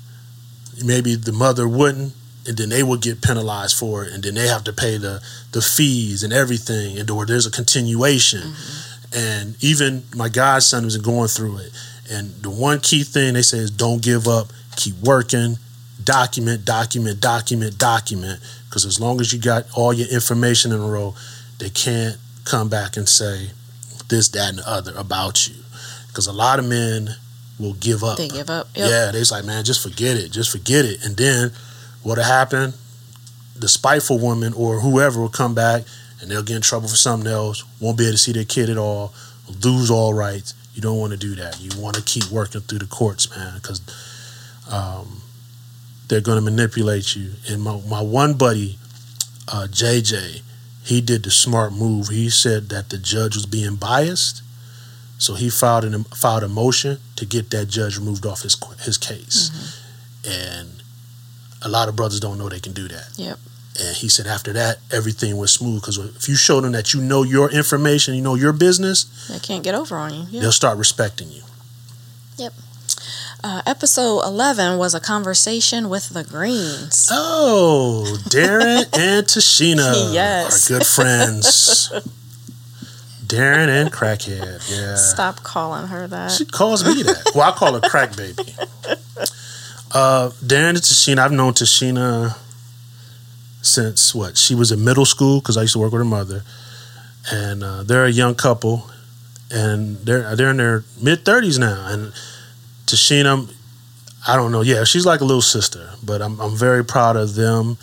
maybe 0.85 1.15
the 1.15 1.31
mother 1.31 1.67
wouldn't 1.67 2.13
and 2.47 2.57
then 2.57 2.69
they 2.69 2.83
would 2.83 3.01
get 3.01 3.21
penalized 3.21 3.77
for 3.77 4.05
it 4.05 4.13
and 4.13 4.23
then 4.23 4.33
they 4.33 4.47
have 4.47 4.63
to 4.63 4.73
pay 4.73 4.97
the 4.97 5.21
the 5.51 5.61
fees 5.61 6.23
and 6.23 6.33
everything 6.33 6.97
and 6.97 7.09
or 7.09 7.25
there's 7.25 7.45
a 7.45 7.51
continuation. 7.51 8.53
And 9.13 9.61
even 9.63 10.03
my 10.15 10.29
godson 10.29 10.85
was 10.85 10.97
going 10.97 11.27
through 11.27 11.57
it 11.57 11.71
and 12.09 12.31
the 12.41 12.49
one 12.49 12.79
key 12.79 13.03
thing 13.03 13.33
they 13.33 13.41
say 13.41 13.57
is 13.57 13.71
don't 13.71 14.01
give 14.01 14.27
up 14.27 14.47
keep 14.75 14.95
working 15.03 15.57
document 16.03 16.65
document 16.65 17.19
document 17.19 17.77
document 17.77 18.39
because 18.69 18.85
as 18.85 18.99
long 18.99 19.19
as 19.19 19.33
you 19.33 19.39
got 19.39 19.65
all 19.75 19.93
your 19.93 20.07
information 20.09 20.71
in 20.71 20.79
a 20.79 20.87
row 20.87 21.13
they 21.59 21.69
can't 21.69 22.17
come 22.45 22.69
back 22.69 22.97
and 22.97 23.07
say 23.07 23.49
this 24.09 24.29
that 24.29 24.49
and 24.49 24.59
the 24.59 24.69
other 24.69 24.93
about 24.95 25.47
you 25.47 25.55
because 26.07 26.27
a 26.27 26.33
lot 26.33 26.59
of 26.59 26.65
men 26.65 27.09
will 27.59 27.73
give 27.73 28.03
up 28.03 28.17
They 28.17 28.27
give 28.27 28.49
up. 28.49 28.67
Yep. 28.75 28.89
yeah, 28.89 29.11
they 29.11 29.19
was 29.19 29.31
like, 29.31 29.45
man, 29.45 29.63
just 29.63 29.83
forget 29.83 30.17
it, 30.17 30.31
just 30.31 30.49
forget 30.49 30.85
it. 30.85 31.03
And 31.05 31.17
then 31.17 31.51
what'll 32.03 32.23
happen? 32.23 32.73
The 33.57 33.67
spiteful 33.67 34.17
woman 34.17 34.53
or 34.53 34.79
whoever 34.79 35.19
will 35.19 35.29
come 35.29 35.53
back 35.53 35.83
and 36.21 36.31
they'll 36.31 36.43
get 36.43 36.55
in 36.55 36.61
trouble 36.61 36.87
for 36.87 36.95
something 36.95 37.29
else, 37.29 37.63
won't 37.79 37.97
be 37.97 38.05
able 38.05 38.13
to 38.13 38.17
see 38.17 38.31
their 38.31 38.45
kid 38.45 38.69
at 38.69 38.77
all, 38.77 39.13
lose 39.63 39.91
all 39.91 40.13
rights. 40.13 40.53
You 40.79 40.83
don't 40.83 40.97
want 40.97 41.11
to 41.11 41.17
do 41.17 41.35
that. 41.35 41.59
You 41.59 41.71
want 41.77 41.97
to 41.97 42.01
keep 42.01 42.31
working 42.31 42.61
through 42.61 42.79
the 42.79 42.85
courts, 42.85 43.29
man, 43.35 43.55
because 43.55 43.81
um, 44.71 45.23
they're 46.07 46.21
going 46.21 46.37
to 46.37 46.41
manipulate 46.41 47.17
you. 47.17 47.31
And 47.49 47.61
my, 47.61 47.81
my 47.81 48.01
one 48.01 48.35
buddy, 48.35 48.79
uh, 49.49 49.67
JJ, 49.69 50.41
he 50.81 51.01
did 51.01 51.23
the 51.23 51.31
smart 51.31 51.73
move. 51.73 52.07
He 52.07 52.29
said 52.29 52.69
that 52.69 52.91
the 52.91 52.97
judge 52.97 53.35
was 53.35 53.45
being 53.45 53.75
biased, 53.75 54.41
so 55.17 55.33
he 55.33 55.49
filed 55.49 55.83
an 55.83 56.05
filed 56.05 56.43
a 56.43 56.47
motion 56.47 56.99
to 57.17 57.25
get 57.25 57.49
that 57.49 57.67
judge 57.67 57.97
removed 57.97 58.25
off 58.25 58.43
his 58.43 58.55
his 58.85 58.97
case. 58.97 59.51
And 60.25 60.81
a 61.61 61.67
lot 61.67 61.89
of 61.89 61.97
brothers 61.97 62.21
don't 62.21 62.37
know 62.37 62.47
they 62.47 62.61
can 62.61 62.71
do 62.71 62.87
that. 62.87 63.09
Yep. 63.17 63.37
And 63.81 63.95
he 63.95 64.09
said 64.09 64.27
after 64.27 64.51
that, 64.53 64.79
everything 64.91 65.37
was 65.37 65.53
smooth 65.53 65.81
because 65.81 65.97
if 65.97 66.27
you 66.27 66.35
show 66.35 66.59
them 66.61 66.73
that 66.73 66.93
you 66.93 67.01
know 67.01 67.23
your 67.23 67.49
information, 67.51 68.13
you 68.15 68.21
know 68.21 68.35
your 68.35 68.51
business, 68.53 69.05
They 69.29 69.39
can't 69.39 69.63
get 69.63 69.73
over 69.75 69.95
on 69.97 70.13
you. 70.13 70.25
Yep. 70.29 70.41
they'll 70.41 70.51
start 70.51 70.77
respecting 70.77 71.29
you. 71.31 71.43
Yep. 72.37 72.53
Uh, 73.41 73.61
episode 73.65 74.21
11 74.25 74.77
was 74.77 74.93
a 74.93 74.99
conversation 74.99 75.87
with 75.89 76.09
the 76.09 76.23
Greens. 76.25 77.07
Oh, 77.09 78.17
Darren 78.29 78.83
and 78.97 79.25
Tashina 79.25 80.13
Yes. 80.13 80.69
are 80.69 80.73
good 80.77 80.85
friends. 80.85 81.91
Darren 83.25 83.67
and 83.69 83.91
Crackhead, 83.93 84.75
yeah. 84.75 84.95
Stop 84.95 85.43
calling 85.43 85.87
her 85.87 86.07
that. 86.07 86.31
She 86.31 86.45
calls 86.45 86.83
me 86.83 87.03
that. 87.03 87.31
Well, 87.35 87.47
I 87.47 87.55
call 87.55 87.73
her 87.73 87.79
Crack 87.81 88.15
Baby. 88.17 88.43
Uh, 89.91 90.29
Darren 90.45 90.69
and 90.69 90.77
Tashina, 90.77 91.17
I've 91.17 91.31
known 91.31 91.53
Tashina 91.53 92.37
since 93.69 94.15
what? 94.15 94.37
She 94.37 94.55
was 94.55 94.71
in 94.71 94.83
middle 94.83 95.05
school 95.05 95.39
because 95.39 95.57
I 95.57 95.61
used 95.61 95.73
to 95.73 95.79
work 95.79 95.91
with 95.91 96.01
her 96.01 96.05
mother, 96.05 96.43
and 97.31 97.63
uh, 97.63 97.83
they're 97.83 98.05
a 98.05 98.11
young 98.11 98.35
couple, 98.35 98.89
and 99.51 99.97
they're 99.97 100.35
they're 100.35 100.51
in 100.51 100.57
their 100.57 100.83
mid 101.01 101.25
thirties 101.25 101.59
now. 101.59 101.87
And 101.87 102.11
Tashina, 102.85 103.53
I 104.27 104.35
don't 104.35 104.51
know. 104.51 104.61
Yeah, 104.61 104.83
she's 104.83 105.05
like 105.05 105.21
a 105.21 105.25
little 105.25 105.41
sister, 105.41 105.91
but 106.03 106.21
I'm 106.21 106.39
I'm 106.39 106.55
very 106.55 106.83
proud 106.83 107.15
of 107.15 107.35
them, 107.35 107.77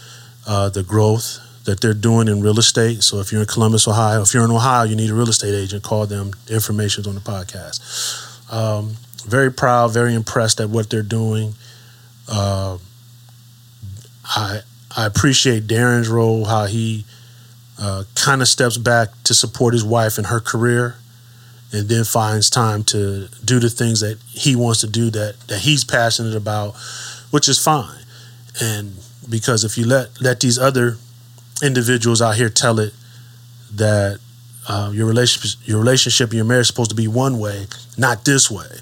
uh, 0.46 0.68
the 0.68 0.82
growth 0.82 1.40
that 1.64 1.80
they're 1.80 1.94
doing 1.94 2.28
in 2.28 2.40
real 2.40 2.58
estate. 2.58 3.02
So 3.02 3.18
if 3.20 3.32
you're 3.32 3.40
in 3.40 3.46
Columbus, 3.46 3.86
Ohio, 3.88 4.22
if 4.22 4.32
you're 4.32 4.44
in 4.44 4.50
Ohio, 4.50 4.84
you 4.84 4.96
need 4.96 5.10
a 5.10 5.14
real 5.14 5.28
estate 5.28 5.54
agent. 5.54 5.82
Call 5.82 6.06
them. 6.06 6.32
The 6.46 6.54
information's 6.54 7.06
on 7.06 7.14
the 7.14 7.20
podcast. 7.20 8.52
Um, 8.52 8.96
very 9.26 9.52
proud, 9.52 9.92
very 9.92 10.14
impressed 10.14 10.60
at 10.60 10.70
what 10.70 10.88
they're 10.88 11.02
doing. 11.02 11.54
Uh, 12.28 12.78
I 14.24 14.60
I 14.96 15.04
appreciate 15.04 15.66
Darren's 15.66 16.08
role, 16.08 16.46
how 16.46 16.64
he 16.64 17.04
uh, 17.78 18.04
kind 18.14 18.40
of 18.40 18.48
steps 18.48 18.78
back 18.78 19.10
to 19.24 19.34
support 19.34 19.74
his 19.74 19.84
wife 19.84 20.18
in 20.18 20.24
her 20.24 20.40
career, 20.40 20.96
and 21.72 21.88
then 21.88 22.04
finds 22.04 22.48
time 22.48 22.82
to 22.84 23.28
do 23.44 23.60
the 23.60 23.68
things 23.68 24.00
that 24.00 24.18
he 24.28 24.56
wants 24.56 24.80
to 24.80 24.86
do 24.86 25.10
that 25.10 25.36
that 25.48 25.60
he's 25.60 25.84
passionate 25.84 26.34
about, 26.34 26.74
which 27.30 27.48
is 27.48 27.62
fine. 27.62 28.04
And 28.60 28.94
because 29.28 29.64
if 29.64 29.76
you 29.76 29.86
let 29.86 30.20
let 30.20 30.40
these 30.40 30.58
other 30.58 30.96
individuals 31.62 32.22
out 32.22 32.36
here 32.36 32.48
tell 32.48 32.78
it 32.78 32.94
that 33.74 34.20
uh, 34.68 34.90
your 34.94 35.06
relationship 35.06 35.60
your 35.68 35.78
relationship 35.78 36.30
and 36.30 36.36
your 36.36 36.44
marriage 36.46 36.62
is 36.62 36.68
supposed 36.68 36.90
to 36.90 36.96
be 36.96 37.08
one 37.08 37.38
way, 37.38 37.66
not 37.98 38.24
this 38.24 38.50
way. 38.50 38.78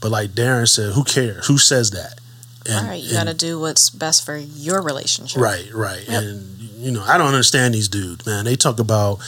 But 0.00 0.10
like 0.10 0.30
Darren 0.30 0.68
said, 0.68 0.92
who 0.92 1.04
cares? 1.04 1.46
Who 1.46 1.56
says 1.56 1.92
that? 1.92 2.20
All 2.70 2.84
right, 2.84 3.02
you 3.02 3.12
got 3.12 3.26
to 3.26 3.34
do 3.34 3.60
what's 3.60 3.90
best 3.90 4.24
for 4.24 4.36
your 4.36 4.82
relationship. 4.82 5.40
Right, 5.40 5.68
right. 5.72 6.04
Yep. 6.08 6.22
And 6.22 6.58
you 6.58 6.90
know, 6.90 7.02
I 7.02 7.18
don't 7.18 7.28
understand 7.28 7.74
these 7.74 7.88
dudes, 7.88 8.26
man. 8.26 8.44
They 8.44 8.56
talk 8.56 8.78
about 8.78 9.18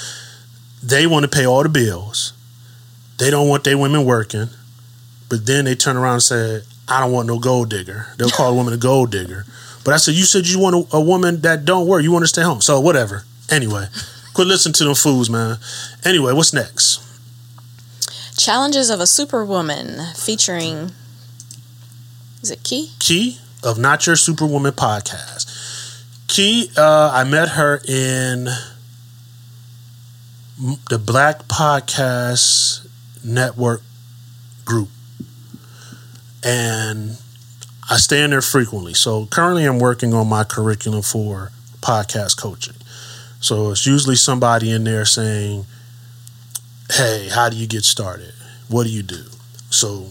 they 0.83 1.07
want 1.07 1.25
to 1.25 1.29
pay 1.29 1.47
all 1.47 1.63
the 1.63 1.69
bills. 1.69 2.33
They 3.19 3.31
don't 3.31 3.49
want 3.49 3.65
their 3.65 3.77
women 3.77 4.05
working, 4.05 4.49
but 5.29 5.47
then 5.47 5.65
they 5.65 5.75
turn 5.75 5.97
around 5.97 6.15
and 6.15 6.23
say, 6.23 6.63
"I 6.89 7.01
don't 7.01 7.13
want 7.13 7.27
no 7.27 7.39
gold 7.39 7.71
digger." 7.71 8.09
They'll 8.17 8.31
call 8.31 8.51
a 8.51 8.55
woman 8.55 8.73
a 8.73 8.77
gold 8.77 9.11
digger. 9.11 9.45
But 9.85 9.95
I 9.95 9.97
said, 9.97 10.15
"You 10.15 10.25
said 10.25 10.47
you 10.47 10.59
want 10.59 10.77
a, 10.93 10.97
a 10.97 11.01
woman 11.01 11.41
that 11.41 11.65
don't 11.65 11.87
work. 11.87 12.03
You 12.03 12.13
want 12.13 12.25
to 12.25 12.29
stay 12.29 12.43
home." 12.43 12.61
So 12.61 12.79
whatever. 12.81 13.25
Anyway, 13.51 13.87
quit 14.35 14.47
listening 14.47 14.75
to 14.75 14.85
them 14.85 14.95
fools, 14.95 15.31
man. 15.31 15.59
Anyway, 16.05 16.33
what's 16.33 16.53
next? 16.53 17.05
Challenges 18.37 18.91
of 18.91 19.01
a 19.01 19.07
Superwoman 19.07 20.15
featuring. 20.15 20.93
Is 22.43 22.51
it 22.51 22.63
Key? 22.63 22.91
Key 22.99 23.39
of 23.65 23.79
Not 23.79 24.07
Your 24.07 24.17
Superwoman 24.17 24.73
podcast. 24.73 25.47
Key, 26.29 26.71
uh, 26.77 27.11
I 27.13 27.25
met 27.25 27.51
her 27.51 27.81
in 27.87 28.49
the 30.89 30.99
Black 30.99 31.49
Podcast 31.49 32.87
Network 33.25 33.83
group, 34.65 34.89
and 36.45 37.19
I 37.91 37.97
stay 37.97 38.23
in 38.23 38.31
there 38.31 38.43
frequently. 38.43 38.95
So 38.95 39.27
currently, 39.27 39.65
I'm 39.65 39.79
working 39.79 40.15
on 40.15 40.29
my 40.29 40.45
curriculum 40.45 41.03
for 41.03 41.51
podcast 41.81 42.41
coaching. 42.41 42.75
So 43.41 43.71
it's 43.71 43.87
usually 43.87 44.17
somebody 44.17 44.71
in 44.71 44.85
there 44.85 45.05
saying, 45.05 45.67
"Hey, 46.93 47.29
how 47.29 47.49
do 47.49 47.57
you 47.57 47.67
get 47.67 47.85
started? 47.85 48.35
what 48.69 48.85
do 48.85 48.91
you 48.91 49.03
do? 49.03 49.25
So 49.71 50.09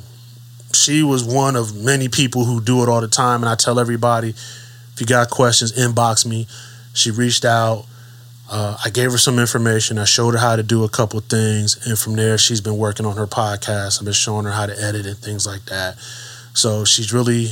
she 0.77 1.03
was 1.03 1.23
one 1.23 1.55
of 1.55 1.75
many 1.75 2.07
people 2.07 2.45
who 2.45 2.61
do 2.61 2.83
it 2.83 2.89
all 2.89 3.01
the 3.01 3.07
time. 3.07 3.41
And 3.41 3.49
I 3.49 3.55
tell 3.55 3.79
everybody, 3.79 4.29
if 4.29 4.97
you 4.99 5.05
got 5.05 5.29
questions, 5.29 5.73
inbox 5.73 6.25
me. 6.25 6.47
She 6.93 7.11
reached 7.11 7.45
out. 7.45 7.85
Uh, 8.49 8.77
I 8.83 8.89
gave 8.89 9.11
her 9.11 9.17
some 9.17 9.39
information. 9.39 9.97
I 9.97 10.05
showed 10.05 10.31
her 10.31 10.39
how 10.39 10.55
to 10.55 10.63
do 10.63 10.83
a 10.83 10.89
couple 10.89 11.19
things, 11.19 11.85
and 11.85 11.99
from 11.99 12.15
there, 12.15 12.37
she's 12.37 12.61
been 12.61 12.77
working 12.77 13.05
on 13.05 13.17
her 13.17 13.27
podcast. 13.27 13.99
I've 13.99 14.05
been 14.05 14.13
showing 14.13 14.45
her 14.45 14.51
how 14.51 14.65
to 14.65 14.81
edit 14.81 15.05
and 15.05 15.17
things 15.17 15.45
like 15.45 15.65
that. 15.65 15.97
So 16.53 16.85
she's 16.85 17.11
really, 17.11 17.49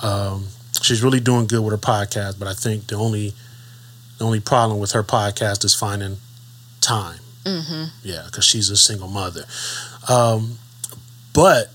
um, 0.00 0.46
she's 0.80 1.02
really 1.02 1.18
doing 1.18 1.46
good 1.46 1.64
with 1.64 1.72
her 1.72 1.78
podcast. 1.78 2.38
But 2.38 2.46
I 2.46 2.54
think 2.54 2.86
the 2.86 2.94
only, 2.94 3.34
the 4.18 4.24
only 4.24 4.40
problem 4.40 4.78
with 4.78 4.92
her 4.92 5.02
podcast 5.02 5.64
is 5.64 5.74
finding 5.74 6.18
time. 6.80 7.18
Mm-hmm. 7.44 7.84
Yeah, 8.04 8.22
because 8.26 8.44
she's 8.44 8.70
a 8.70 8.76
single 8.76 9.08
mother. 9.08 9.44
Um, 10.08 10.58
but 11.34 11.72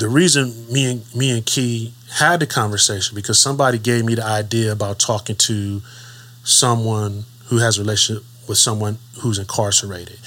the 0.00 0.08
reason 0.08 0.66
me 0.72 0.90
and 0.90 1.14
me 1.14 1.30
and 1.30 1.44
Key 1.44 1.92
had 2.14 2.40
the 2.40 2.46
conversation 2.46 3.14
because 3.14 3.38
somebody 3.38 3.78
gave 3.78 4.04
me 4.04 4.14
the 4.14 4.24
idea 4.24 4.72
about 4.72 4.98
talking 4.98 5.36
to 5.36 5.82
someone 6.42 7.24
who 7.46 7.58
has 7.58 7.76
a 7.76 7.82
relationship 7.82 8.24
with 8.48 8.56
someone 8.56 8.96
who's 9.20 9.38
incarcerated, 9.38 10.18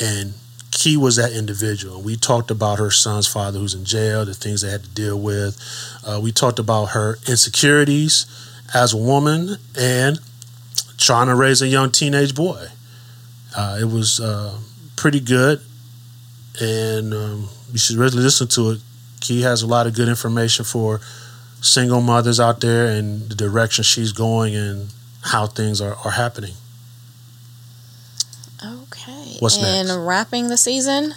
and 0.00 0.34
Key 0.70 0.98
was 0.98 1.16
that 1.16 1.32
individual. 1.32 2.02
We 2.02 2.16
talked 2.16 2.50
about 2.50 2.78
her 2.78 2.90
son's 2.90 3.26
father 3.26 3.58
who's 3.58 3.74
in 3.74 3.84
jail, 3.84 4.26
the 4.26 4.34
things 4.34 4.60
they 4.60 4.70
had 4.70 4.84
to 4.84 4.90
deal 4.90 5.18
with. 5.18 5.58
Uh, 6.06 6.20
we 6.22 6.30
talked 6.30 6.58
about 6.58 6.86
her 6.86 7.18
insecurities 7.26 8.26
as 8.74 8.92
a 8.92 8.98
woman 8.98 9.56
and 9.78 10.18
trying 10.98 11.28
to 11.28 11.34
raise 11.34 11.62
a 11.62 11.68
young 11.68 11.90
teenage 11.90 12.34
boy. 12.34 12.66
Uh, 13.56 13.78
it 13.80 13.86
was 13.86 14.20
uh, 14.20 14.58
pretty 14.96 15.20
good, 15.20 15.60
and 16.60 17.14
um, 17.14 17.48
you 17.72 17.78
should 17.78 17.96
really 17.96 18.18
listen 18.18 18.48
to 18.48 18.72
it. 18.72 18.80
Key 19.24 19.40
has 19.40 19.62
a 19.62 19.66
lot 19.66 19.86
of 19.86 19.94
good 19.94 20.08
information 20.08 20.66
for 20.66 21.00
single 21.62 22.02
mothers 22.02 22.38
out 22.38 22.60
there 22.60 22.86
and 22.86 23.22
the 23.30 23.34
direction 23.34 23.82
she's 23.82 24.12
going 24.12 24.54
and 24.54 24.92
how 25.22 25.46
things 25.46 25.80
are, 25.80 25.96
are 26.04 26.10
happening. 26.10 26.52
Okay. 28.62 29.36
What's 29.40 29.56
and 29.56 29.88
next? 29.88 29.98
wrapping 29.98 30.48
the 30.48 30.58
season, 30.58 31.14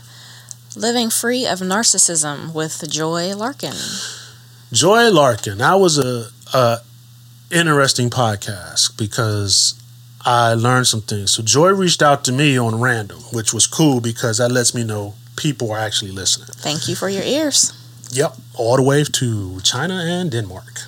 living 0.78 1.10
free 1.10 1.46
of 1.46 1.60
narcissism 1.60 2.54
with 2.54 2.90
Joy 2.90 3.36
Larkin. 3.36 3.76
Joy 4.72 5.10
Larkin, 5.12 5.58
that 5.58 5.76
was 5.76 5.98
a, 5.98 6.30
a 6.54 6.78
interesting 7.52 8.10
podcast 8.10 8.98
because 8.98 9.82
I 10.26 10.54
learned 10.54 10.88
some 10.88 11.02
things. 11.02 11.32
So 11.32 11.44
Joy 11.44 11.72
reached 11.72 12.02
out 12.02 12.24
to 12.24 12.32
me 12.32 12.58
on 12.58 12.80
random, 12.80 13.20
which 13.34 13.54
was 13.54 13.68
cool 13.68 14.00
because 14.00 14.38
that 14.38 14.50
lets 14.50 14.74
me 14.74 14.86
know 14.86 15.16
people 15.36 15.72
are 15.72 15.80
actually 15.80 16.12
listening. 16.12 16.48
Thank 16.54 16.88
you 16.88 16.96
for 16.96 17.10
your 17.10 17.24
ears. 17.24 17.74
Yep, 18.12 18.36
all 18.56 18.78
the 18.78 18.84
way 18.84 19.04
to 19.04 19.60
China 19.62 19.96
and 19.96 20.32
Denmark. 20.32 20.80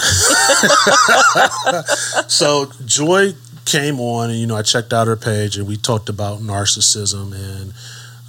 so 2.28 2.70
Joy 2.84 3.32
came 3.64 4.00
on, 4.00 4.30
and 4.30 4.38
you 4.38 4.46
know, 4.46 4.56
I 4.56 4.62
checked 4.62 4.92
out 4.92 5.06
her 5.06 5.16
page, 5.16 5.56
and 5.56 5.66
we 5.66 5.76
talked 5.76 6.08
about 6.08 6.40
narcissism 6.40 7.32
and 7.34 7.72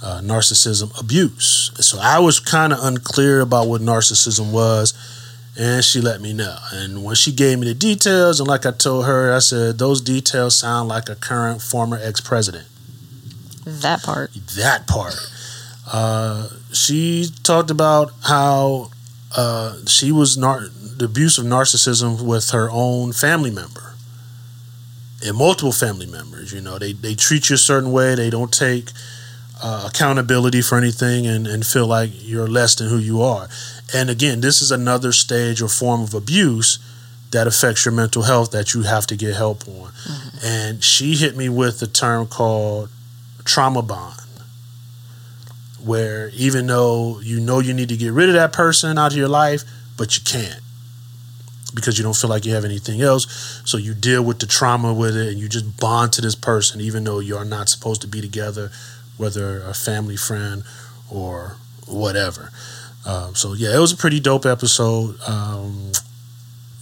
uh, 0.02 0.20
narcissism 0.22 0.98
abuse. 1.00 1.70
So 1.76 1.98
I 2.00 2.18
was 2.18 2.40
kind 2.40 2.72
of 2.72 2.78
unclear 2.82 3.40
about 3.40 3.68
what 3.68 3.80
narcissism 3.80 4.52
was, 4.52 4.94
and 5.58 5.84
she 5.84 6.00
let 6.00 6.20
me 6.20 6.32
know. 6.32 6.56
And 6.72 7.04
when 7.04 7.14
she 7.14 7.32
gave 7.32 7.58
me 7.58 7.66
the 7.66 7.74
details, 7.74 8.40
and 8.40 8.48
like 8.48 8.66
I 8.66 8.72
told 8.72 9.06
her, 9.06 9.32
I 9.32 9.38
said 9.40 9.78
those 9.78 10.00
details 10.00 10.58
sound 10.58 10.88
like 10.88 11.08
a 11.08 11.14
current 11.16 11.62
former 11.62 11.98
ex 12.02 12.20
president 12.20 12.66
That 13.64 14.02
part. 14.02 14.32
that 14.56 14.86
part. 14.86 15.16
Uh, 15.92 16.48
she 16.72 17.28
talked 17.42 17.70
about 17.70 18.12
how 18.24 18.90
uh, 19.36 19.76
she 19.86 20.12
was 20.12 20.36
nar- 20.36 20.68
the 20.68 21.04
abuse 21.04 21.38
of 21.38 21.44
narcissism 21.44 22.22
with 22.22 22.50
her 22.50 22.68
own 22.70 23.12
family 23.12 23.50
member 23.50 23.94
and 25.24 25.36
multiple 25.36 25.72
family 25.72 26.06
members. 26.06 26.52
You 26.52 26.60
know, 26.60 26.78
they 26.78 26.92
they 26.92 27.14
treat 27.14 27.48
you 27.50 27.54
a 27.54 27.58
certain 27.58 27.92
way. 27.92 28.14
They 28.14 28.30
don't 28.30 28.52
take 28.52 28.90
uh, 29.62 29.88
accountability 29.88 30.62
for 30.62 30.76
anything 30.76 31.26
and, 31.26 31.46
and 31.46 31.64
feel 31.64 31.86
like 31.86 32.10
you're 32.14 32.48
less 32.48 32.74
than 32.74 32.88
who 32.88 32.98
you 32.98 33.22
are. 33.22 33.48
And 33.94 34.10
again, 34.10 34.40
this 34.40 34.60
is 34.60 34.70
another 34.70 35.12
stage 35.12 35.62
or 35.62 35.68
form 35.68 36.02
of 36.02 36.14
abuse 36.14 36.78
that 37.30 37.46
affects 37.46 37.84
your 37.84 37.92
mental 37.92 38.22
health 38.22 38.50
that 38.50 38.74
you 38.74 38.82
have 38.82 39.06
to 39.06 39.16
get 39.16 39.36
help 39.36 39.66
on. 39.68 39.92
And 40.44 40.82
she 40.82 41.14
hit 41.14 41.36
me 41.36 41.48
with 41.48 41.80
a 41.82 41.86
term 41.86 42.26
called 42.26 42.90
trauma 43.44 43.82
bond 43.82 44.21
where 45.84 46.30
even 46.34 46.66
though 46.66 47.20
you 47.20 47.40
know 47.40 47.60
you 47.60 47.74
need 47.74 47.88
to 47.88 47.96
get 47.96 48.12
rid 48.12 48.28
of 48.28 48.34
that 48.34 48.52
person 48.52 48.98
out 48.98 49.12
of 49.12 49.18
your 49.18 49.28
life, 49.28 49.62
but 49.96 50.16
you 50.16 50.24
can't 50.24 50.60
because 51.74 51.96
you 51.98 52.04
don't 52.04 52.16
feel 52.16 52.30
like 52.30 52.44
you 52.44 52.54
have 52.54 52.64
anything 52.64 53.00
else. 53.00 53.62
So 53.64 53.78
you 53.78 53.94
deal 53.94 54.22
with 54.22 54.38
the 54.38 54.46
trauma 54.46 54.92
with 54.92 55.16
it 55.16 55.28
and 55.28 55.38
you 55.38 55.48
just 55.48 55.80
bond 55.80 56.12
to 56.14 56.20
this 56.20 56.34
person, 56.34 56.80
even 56.80 57.04
though 57.04 57.18
you're 57.20 57.44
not 57.44 57.68
supposed 57.68 58.02
to 58.02 58.06
be 58.06 58.20
together, 58.20 58.70
whether 59.16 59.62
a 59.62 59.74
family 59.74 60.16
friend 60.16 60.64
or 61.10 61.56
whatever. 61.86 62.50
Um, 63.06 63.34
so 63.34 63.54
yeah, 63.54 63.74
it 63.74 63.80
was 63.80 63.92
a 63.92 63.96
pretty 63.96 64.20
dope 64.20 64.46
episode. 64.46 65.16
Um, 65.26 65.92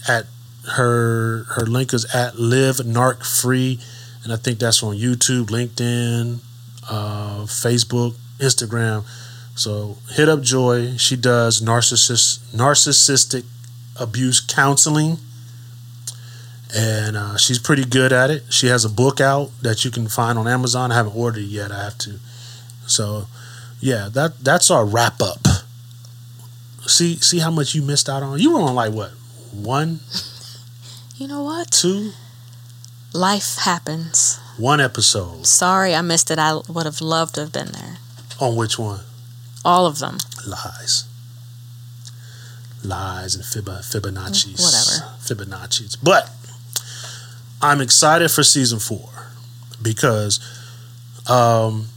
at 0.07 0.25
her 0.75 1.45
her 1.55 1.65
link 1.65 1.93
is 1.93 2.05
at 2.13 2.37
live 2.37 2.77
narc 2.77 3.25
free, 3.25 3.79
and 4.23 4.31
I 4.31 4.35
think 4.35 4.59
that's 4.59 4.83
on 4.83 4.95
YouTube, 4.95 5.47
LinkedIn, 5.47 6.39
uh, 6.89 7.43
Facebook, 7.45 8.15
Instagram. 8.41 9.03
So 9.55 9.97
hit 10.11 10.27
up 10.27 10.41
Joy. 10.41 10.97
She 10.97 11.15
does 11.15 11.61
narcissist 11.61 12.39
narcissistic 12.53 13.43
abuse 13.99 14.39
counseling, 14.39 15.17
and 16.75 17.17
uh, 17.17 17.37
she's 17.37 17.59
pretty 17.59 17.85
good 17.85 18.11
at 18.13 18.29
it. 18.29 18.43
She 18.49 18.67
has 18.67 18.85
a 18.85 18.89
book 18.89 19.19
out 19.21 19.51
that 19.61 19.83
you 19.85 19.91
can 19.91 20.07
find 20.07 20.39
on 20.39 20.47
Amazon. 20.47 20.91
I 20.91 20.95
haven't 20.95 21.15
ordered 21.15 21.39
it 21.43 21.47
yet. 21.47 21.71
I 21.71 21.83
have 21.83 21.97
to. 21.99 22.19
So 22.87 23.27
yeah, 23.79 24.09
that 24.13 24.39
that's 24.43 24.71
our 24.71 24.85
wrap 24.85 25.21
up. 25.21 25.45
See 26.87 27.17
see 27.17 27.39
how 27.39 27.51
much 27.51 27.75
you 27.75 27.81
missed 27.81 28.09
out 28.09 28.23
on. 28.23 28.39
You 28.39 28.53
were 28.53 28.61
on 28.61 28.73
like 28.75 28.91
what 28.93 29.11
one, 29.53 29.99
You 31.17 31.27
know 31.27 31.43
what? 31.43 31.69
two, 31.71 32.11
Life 33.13 33.57
happens. 33.59 34.39
one 34.57 34.79
episode. 34.79 35.45
Sorry 35.45 35.93
I 35.93 36.01
missed 36.01 36.31
it. 36.31 36.39
I 36.39 36.59
would 36.69 36.85
have 36.85 37.01
loved 37.01 37.35
to 37.35 37.41
have 37.41 37.51
been 37.51 37.71
there. 37.73 37.97
On 38.41 38.55
which 38.55 38.77
one? 38.77 39.01
All 39.63 39.85
of 39.85 39.99
them. 39.99 40.17
lies. 40.47 41.05
Lies 42.83 43.35
and 43.35 43.45
Fib- 43.45 43.65
Fibonacci's. 43.65 44.59
Whatever. 44.59 45.15
Fibonacci's. 45.21 45.95
But 45.95 46.29
I'm 47.61 47.79
excited 47.79 48.31
for 48.31 48.43
season 48.43 48.79
four 48.79 49.07
because 49.81 50.39
um, 51.29 51.89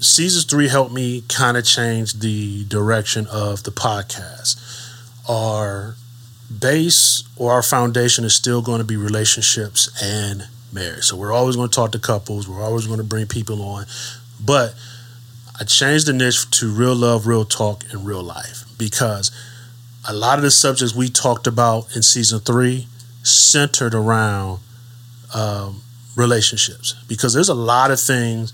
season 0.00 0.48
three 0.48 0.68
helped 0.68 0.92
me 0.92 1.22
kind 1.28 1.56
of 1.56 1.64
change 1.64 2.14
the 2.14 2.64
direction 2.64 3.26
of 3.30 3.62
the 3.62 3.70
podcast. 3.70 4.58
Our 5.28 5.94
base 6.58 7.22
or 7.36 7.52
our 7.52 7.62
foundation 7.62 8.24
is 8.24 8.34
still 8.34 8.60
going 8.62 8.78
to 8.78 8.84
be 8.84 8.96
relationships 8.96 9.88
and 10.02 10.48
marriage. 10.72 11.04
So 11.04 11.16
we're 11.16 11.32
always 11.32 11.54
going 11.54 11.68
to 11.68 11.74
talk 11.74 11.92
to 11.92 12.00
couples, 12.00 12.48
we're 12.48 12.62
always 12.62 12.86
going 12.86 12.98
to 12.98 13.04
bring 13.04 13.26
people 13.26 13.62
on. 13.62 13.86
But 14.44 14.74
I 15.60 15.64
changed 15.64 16.06
the 16.06 16.12
niche 16.12 16.50
to 16.50 16.70
real 16.70 16.94
love, 16.94 17.26
real 17.26 17.44
talk, 17.44 17.84
and 17.92 18.04
real 18.04 18.22
life 18.22 18.64
because 18.78 19.30
a 20.08 20.12
lot 20.12 20.38
of 20.38 20.42
the 20.42 20.50
subjects 20.50 20.94
we 20.94 21.08
talked 21.08 21.46
about 21.46 21.94
in 21.94 22.02
season 22.02 22.40
three 22.40 22.88
centered 23.22 23.94
around 23.94 24.58
um, 25.34 25.82
relationships 26.16 26.94
because 27.08 27.32
there's 27.34 27.48
a 27.48 27.54
lot 27.54 27.90
of 27.90 28.00
things 28.00 28.52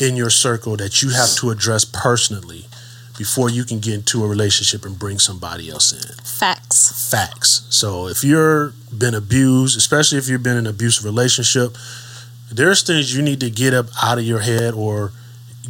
in 0.00 0.16
your 0.16 0.30
circle 0.30 0.76
that 0.76 1.02
you 1.02 1.10
have 1.10 1.34
to 1.36 1.50
address 1.50 1.84
personally 1.84 2.64
before 3.16 3.50
you 3.50 3.64
can 3.64 3.80
get 3.80 3.94
into 3.94 4.24
a 4.24 4.26
relationship 4.26 4.84
and 4.84 4.98
bring 4.98 5.18
somebody 5.18 5.70
else 5.70 5.92
in 5.92 6.24
Facts. 6.24 7.10
facts. 7.10 7.66
So 7.68 8.08
if 8.08 8.24
you're 8.24 8.72
been 8.96 9.14
abused, 9.14 9.76
especially 9.76 10.18
if 10.18 10.28
you've 10.28 10.42
been 10.42 10.56
in 10.56 10.66
an 10.66 10.70
abusive 10.74 11.04
relationship, 11.04 11.76
there's 12.50 12.82
things 12.82 13.14
you 13.14 13.22
need 13.22 13.40
to 13.40 13.50
get 13.50 13.74
up 13.74 13.86
out 14.02 14.18
of 14.18 14.24
your 14.24 14.40
head 14.40 14.74
or 14.74 15.12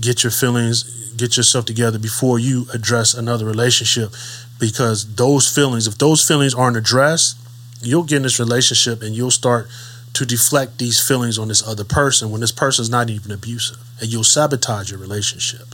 get 0.01 0.23
your 0.23 0.31
feelings, 0.31 1.13
get 1.17 1.37
yourself 1.37 1.65
together 1.65 1.99
before 1.99 2.39
you 2.39 2.67
address 2.73 3.15
another 3.15 3.45
relationship 3.45 4.13
because 4.59 5.15
those 5.15 5.53
feelings, 5.53 5.87
if 5.87 5.99
those 5.99 6.27
feelings 6.27 6.55
aren't 6.55 6.77
addressed, 6.77 7.37
you'll 7.83 8.05
get 8.05 8.17
in 8.17 8.23
this 8.23 8.39
relationship 8.39 9.03
and 9.03 9.15
you'll 9.15 9.31
start 9.31 9.69
to 10.13 10.27
deflect 10.27 10.79
these 10.79 11.01
feelings 11.07 11.39
on 11.39 11.49
this 11.49 11.67
other 11.67 11.85
person 11.85 12.31
when 12.31 12.41
this 12.41 12.53
person's 12.53 12.91
not 12.91 13.09
even 13.09 13.31
abusive 13.31 13.79
and 14.01 14.13
you'll 14.13 14.25
sabotage 14.25 14.91
your 14.91 14.99
relationship. 14.99 15.67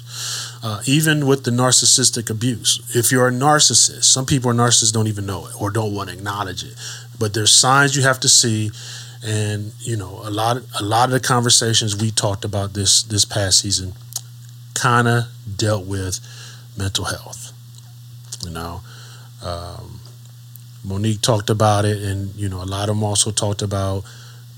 Uh, 0.63 0.83
even 0.87 1.27
with 1.27 1.45
the 1.45 1.51
narcissistic 1.51 2.29
abuse, 2.29 2.81
if 2.95 3.11
you're 3.11 3.29
a 3.29 3.33
narcissist, 3.33 4.05
some 4.05 4.27
people 4.27 4.51
are 4.51 4.55
narcissists 4.55 4.93
don't 4.93 5.07
even 5.07 5.27
know 5.27 5.47
it 5.47 5.53
or 5.61 5.71
don't 5.71 5.95
want 5.95 6.11
to 6.11 6.15
acknowledge 6.15 6.65
it. 6.65 6.75
But 7.19 7.35
there's 7.35 7.53
signs 7.53 7.97
you 7.97 8.03
have 8.03 8.21
to 8.21 8.29
see, 8.29 8.71
and 9.27 9.73
you 9.81 9.97
know 9.97 10.21
a 10.23 10.31
lot. 10.31 10.59
A 10.79 10.85
lot 10.85 11.09
of 11.09 11.11
the 11.11 11.21
conversations 11.21 12.01
we 12.01 12.11
talked 12.11 12.45
about 12.45 12.75
this 12.75 13.03
this 13.03 13.25
past 13.25 13.61
season 13.61 13.93
kind 14.75 15.09
of 15.09 15.25
dealt 15.57 15.87
with 15.87 16.21
mental 16.79 17.05
health. 17.07 17.53
You 18.45 18.51
know, 18.51 18.83
um, 19.43 20.01
Monique 20.85 21.21
talked 21.21 21.51
about 21.51 21.85
it, 21.85 22.01
and 22.03 22.35
you 22.37 22.49
know, 22.49 22.63
a 22.63 22.65
lot 22.65 22.89
of 22.89 22.95
them 22.95 23.03
also 23.03 23.33
talked 23.33 23.63
about 23.63 24.05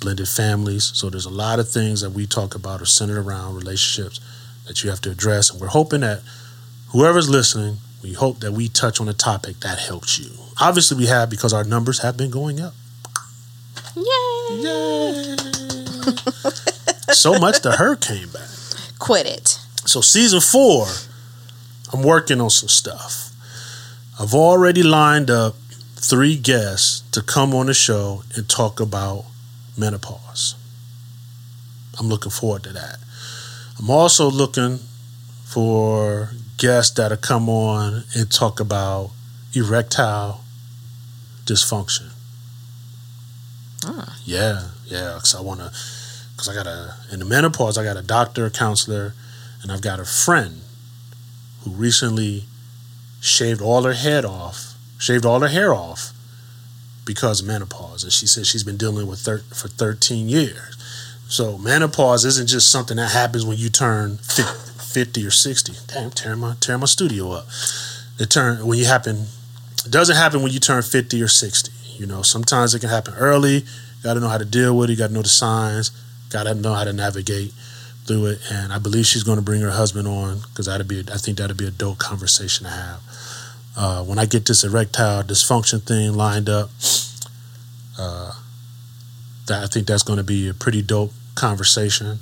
blended 0.00 0.28
families. 0.28 0.84
So 0.94 1.08
there's 1.08 1.24
a 1.24 1.30
lot 1.30 1.58
of 1.58 1.68
things 1.68 2.02
that 2.02 2.10
we 2.10 2.26
talk 2.26 2.54
about 2.54 2.82
are 2.82 2.86
centered 2.86 3.18
around 3.18 3.56
relationships 3.56 4.20
that 4.66 4.84
you 4.84 4.90
have 4.90 5.00
to 5.02 5.10
address, 5.10 5.50
and 5.50 5.60
we're 5.60 5.68
hoping 5.68 6.02
that 6.02 6.20
whoever's 6.88 7.30
listening, 7.30 7.78
we 8.02 8.12
hope 8.12 8.40
that 8.40 8.52
we 8.52 8.68
touch 8.68 9.00
on 9.00 9.08
a 9.08 9.14
topic 9.14 9.60
that 9.60 9.78
helps 9.78 10.18
you. 10.18 10.30
Obviously, 10.60 10.98
we 10.98 11.06
have 11.06 11.30
because 11.30 11.54
our 11.54 11.64
numbers 11.64 12.00
have 12.00 12.18
been 12.18 12.30
going 12.30 12.60
up. 12.60 12.74
Yay! 13.96 14.28
Yay! 14.59 15.36
so 17.12 17.38
much 17.38 17.61
the 17.62 17.96
came 18.00 18.28
back. 18.30 18.48
Quit 18.98 19.26
it. 19.26 19.48
So 19.86 20.00
season 20.00 20.40
four, 20.40 20.86
I'm 21.92 22.02
working 22.02 22.40
on 22.40 22.50
some 22.50 22.68
stuff. 22.68 23.30
I've 24.18 24.34
already 24.34 24.82
lined 24.82 25.30
up 25.30 25.54
three 25.94 26.36
guests 26.36 27.02
to 27.12 27.22
come 27.22 27.54
on 27.54 27.66
the 27.66 27.74
show 27.74 28.24
and 28.34 28.48
talk 28.48 28.80
about 28.80 29.26
menopause. 29.76 30.56
I'm 32.00 32.09
looking 32.09 32.32
forward 32.32 32.64
to 32.64 32.72
that. 32.72 32.98
I'm 33.78 33.90
also 33.90 34.28
looking 34.28 34.80
for 35.44 36.30
guests 36.56 36.96
that'll 36.96 37.16
come 37.16 37.48
on 37.48 38.02
and 38.16 38.28
talk 38.30 38.59
about 38.59 39.12
erectile 39.54 40.42
dysfunction. 41.44 42.07
Yeah, 44.24 44.68
yeah. 44.87 45.14
Because 45.14 45.35
I 45.35 45.41
want 45.41 45.61
to, 45.61 45.70
because 46.33 46.49
I 46.49 46.55
got 46.55 46.66
a, 46.66 46.95
in 47.12 47.18
the 47.20 47.24
menopause, 47.24 47.79
I 47.79 47.85
got 47.85 47.97
a 47.97 48.03
doctor, 48.03 48.47
a 48.47 48.51
counselor, 48.51 49.14
and 49.62 49.72
I've 49.72 49.83
got 49.83 50.01
a 50.01 50.05
friend 50.05 50.62
who 51.62 51.70
recently 51.70 52.45
shaved 53.20 53.61
all 53.61 53.83
her 53.83 53.93
head 53.93 54.24
off, 54.24 54.74
shaved 54.99 55.24
all 55.24 55.41
her 55.41 55.49
hair 55.49 55.74
off 55.74 56.12
because 57.05 57.41
of 57.41 57.47
menopause. 57.47 58.05
And 58.05 58.12
she 58.12 58.26
said 58.26 58.47
she's 58.47 58.64
been 58.64 58.76
dealing 58.76 59.07
with 59.07 59.20
thir- 59.20 59.43
for 59.53 59.68
13 59.68 60.29
years. 60.29 60.76
So 61.29 61.59
menopause 61.59 62.24
isn't 62.24 62.49
just 62.49 62.70
something 62.70 62.97
that 62.97 63.12
happens 63.12 63.45
when 63.45 63.59
you 63.59 63.68
turn 63.68 64.16
50 64.18 65.26
or 65.26 65.31
60. 65.31 65.72
Damn, 65.89 66.11
tearing 66.11 66.41
my, 66.41 66.55
tearing 66.61 66.81
my 66.81 66.87
studio 66.87 67.33
up. 67.33 67.47
It 68.18 68.31
turn 68.31 68.66
when 68.66 68.79
you 68.79 68.87
happen, 68.87 69.26
it 69.85 69.91
doesn't 69.91 70.16
happen 70.16 70.43
when 70.43 70.53
you 70.53 70.59
turn 70.59 70.83
50 70.83 71.22
or 71.22 71.29
60. 71.29 71.72
You 71.99 72.07
know, 72.07 72.22
sometimes 72.22 72.74
it 72.74 72.80
can 72.80 72.88
happen 72.88 73.14
early. 73.14 73.64
Got 74.03 74.14
to 74.14 74.20
know 74.20 74.28
how 74.28 74.38
to 74.38 74.44
deal 74.44 74.76
with 74.76 74.90
it. 74.90 74.92
You 74.92 74.99
got 74.99 75.09
to 75.09 75.12
know 75.12 75.22
the 75.22 75.28
signs. 75.28 75.90
Got 76.30 76.44
to 76.44 76.55
know 76.55 76.74
how 76.74 76.84
to 76.84 76.92
navigate 76.92 77.53
through 78.07 78.26
it. 78.26 78.40
And 78.51 78.72
I 78.72 78.78
believe 78.78 79.07
she's 79.07 79.22
going 79.22 79.36
to 79.38 79.42
bring 79.42 79.61
her 79.61 79.70
husband 79.70 80.07
on 80.09 80.40
because 80.40 80.66
that'd 80.66 80.88
be, 80.88 81.01
I 81.12 81.16
think 81.16 81.38
that'd 81.38 81.57
be 81.57 81.66
a 81.66 81.70
dope 81.70 81.99
conversation 81.99 82.64
to 82.66 82.72
have. 82.72 83.01
Uh, 83.76 84.05
when 84.05 84.18
I 84.18 84.26
get 84.26 84.46
this 84.46 84.64
erectile 84.64 85.22
dysfunction 85.22 85.82
thing 85.82 86.12
lined 86.14 86.49
up, 86.49 86.70
uh, 87.99 88.32
that 89.46 89.64
I 89.64 89.66
think 89.66 89.86
that's 89.86 90.03
going 90.03 90.18
to 90.18 90.24
be 90.24 90.49
a 90.49 90.55
pretty 90.55 90.82
dope 90.82 91.12
conversation. 91.34 92.18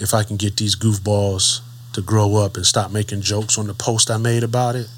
If 0.00 0.14
I 0.14 0.22
can 0.22 0.36
get 0.36 0.56
these 0.56 0.74
goofballs 0.76 1.60
to 1.92 2.02
grow 2.02 2.36
up 2.36 2.56
and 2.56 2.66
stop 2.66 2.90
making 2.90 3.20
jokes 3.20 3.58
on 3.58 3.66
the 3.66 3.74
post 3.74 4.10
I 4.10 4.16
made 4.16 4.42
about 4.42 4.74
it, 4.76 4.88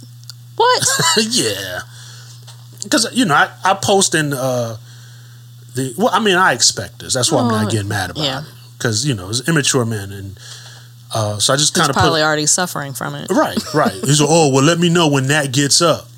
What? 0.57 0.87
yeah, 1.29 1.81
because 2.85 3.09
you 3.13 3.25
know 3.25 3.35
I, 3.35 3.51
I 3.65 3.75
post 3.75 4.15
in 4.15 4.33
uh, 4.33 4.77
the 5.75 5.95
well, 5.99 6.11
I 6.13 6.21
mean 6.21 6.37
I 6.37 6.53
expect 6.53 7.01
this. 7.01 7.15
That's 7.15 7.33
why 7.33 7.41
I'm 7.41 7.49
not 7.49 7.71
getting 7.71 7.89
mad 7.89 8.11
about 8.11 8.23
yeah. 8.25 8.41
it 8.41 8.47
because 8.79 9.07
you 9.07 9.15
know 9.15 9.29
it's 9.31 9.49
immature 9.49 9.85
men 9.85 10.13
and 10.13 10.39
uh, 11.15 11.39
so 11.39 11.53
I 11.53 11.57
just 11.57 11.75
kind 11.75 11.85
He's 11.85 11.91
of 11.91 11.95
put 11.95 12.01
probably 12.03 12.23
already 12.23 12.47
suffering 12.47 12.93
from 12.93 13.15
it. 13.15 13.31
Right, 13.31 13.57
right. 13.73 13.93
He 13.93 14.15
said, 14.15 14.27
"Oh, 14.29 14.53
well, 14.53 14.65
let 14.65 14.81
me 14.81 14.89
know 14.89 15.09
when 15.09 15.29
that 15.29 15.53
gets 15.53 15.81
up." 15.81 16.09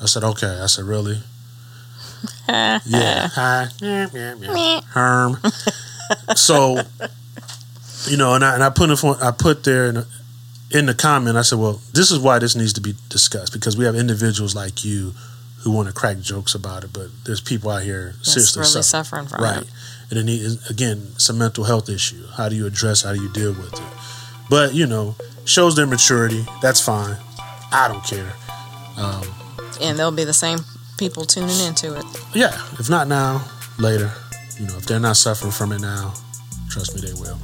I 0.00 0.04
said, 0.04 0.22
"Okay." 0.22 0.60
I 0.60 0.66
said, 0.66 0.84
"Really?" 0.84 1.16
yeah. 2.48 2.78
Hi. 3.32 3.68
Yeah, 3.80 4.08
yeah, 4.12 4.34
yeah. 4.38 4.80
Herm. 4.90 5.38
so, 6.36 6.82
you 8.06 8.18
know, 8.18 8.34
and 8.34 8.44
I 8.44 8.54
and 8.54 8.62
I 8.62 8.68
put 8.68 8.90
it 8.90 9.02
I 9.22 9.30
put 9.30 9.64
there 9.64 9.86
in, 9.86 10.04
in 10.70 10.86
the 10.86 10.94
comment. 10.94 11.38
I 11.38 11.42
said, 11.42 11.58
"Well, 11.58 11.80
this 11.94 12.10
is 12.10 12.18
why 12.18 12.38
this 12.38 12.54
needs 12.54 12.74
to 12.74 12.82
be 12.82 12.94
discussed 13.08 13.54
because 13.54 13.78
we 13.78 13.86
have 13.86 13.94
individuals 13.94 14.54
like 14.54 14.84
you 14.84 15.14
who 15.62 15.70
want 15.70 15.88
to 15.88 15.94
crack 15.94 16.18
jokes 16.20 16.54
about 16.54 16.84
it, 16.84 16.90
but 16.92 17.06
there's 17.24 17.40
people 17.40 17.70
out 17.70 17.82
here 17.82 18.14
That's 18.18 18.32
seriously 18.32 18.60
really 18.60 18.70
suffering." 18.82 19.04
suffering 19.04 19.26
from 19.28 19.42
Right. 19.44 19.62
it. 19.62 19.68
And 20.10 20.18
it 20.18 20.24
need, 20.24 20.58
again, 20.68 21.12
it's 21.14 21.28
a 21.28 21.32
mental 21.32 21.64
health 21.64 21.88
issue. 21.88 22.26
How 22.36 22.48
do 22.48 22.56
you 22.56 22.66
address? 22.66 23.02
How 23.02 23.12
do 23.14 23.22
you 23.22 23.32
deal 23.32 23.52
with 23.52 23.72
it? 23.72 23.80
But 24.50 24.74
you 24.74 24.86
know, 24.86 25.16
shows 25.44 25.74
their 25.76 25.86
maturity. 25.86 26.46
That's 26.60 26.80
fine. 26.80 27.16
I 27.72 27.88
don't 27.88 28.04
care. 28.04 28.32
Um, 28.98 29.22
and 29.80 29.98
they'll 29.98 30.12
be 30.12 30.24
the 30.24 30.34
same 30.34 30.58
people 30.98 31.24
tuning 31.24 31.58
into 31.60 31.94
it. 31.96 32.04
Yeah, 32.34 32.52
if 32.78 32.90
not 32.90 33.08
now, 33.08 33.42
later. 33.78 34.12
You 34.60 34.66
know, 34.66 34.76
if 34.76 34.84
they're 34.86 35.00
not 35.00 35.16
suffering 35.16 35.50
from 35.52 35.72
it 35.72 35.80
now, 35.80 36.12
trust 36.68 36.94
me, 36.94 37.00
they 37.00 37.14
will. 37.14 37.38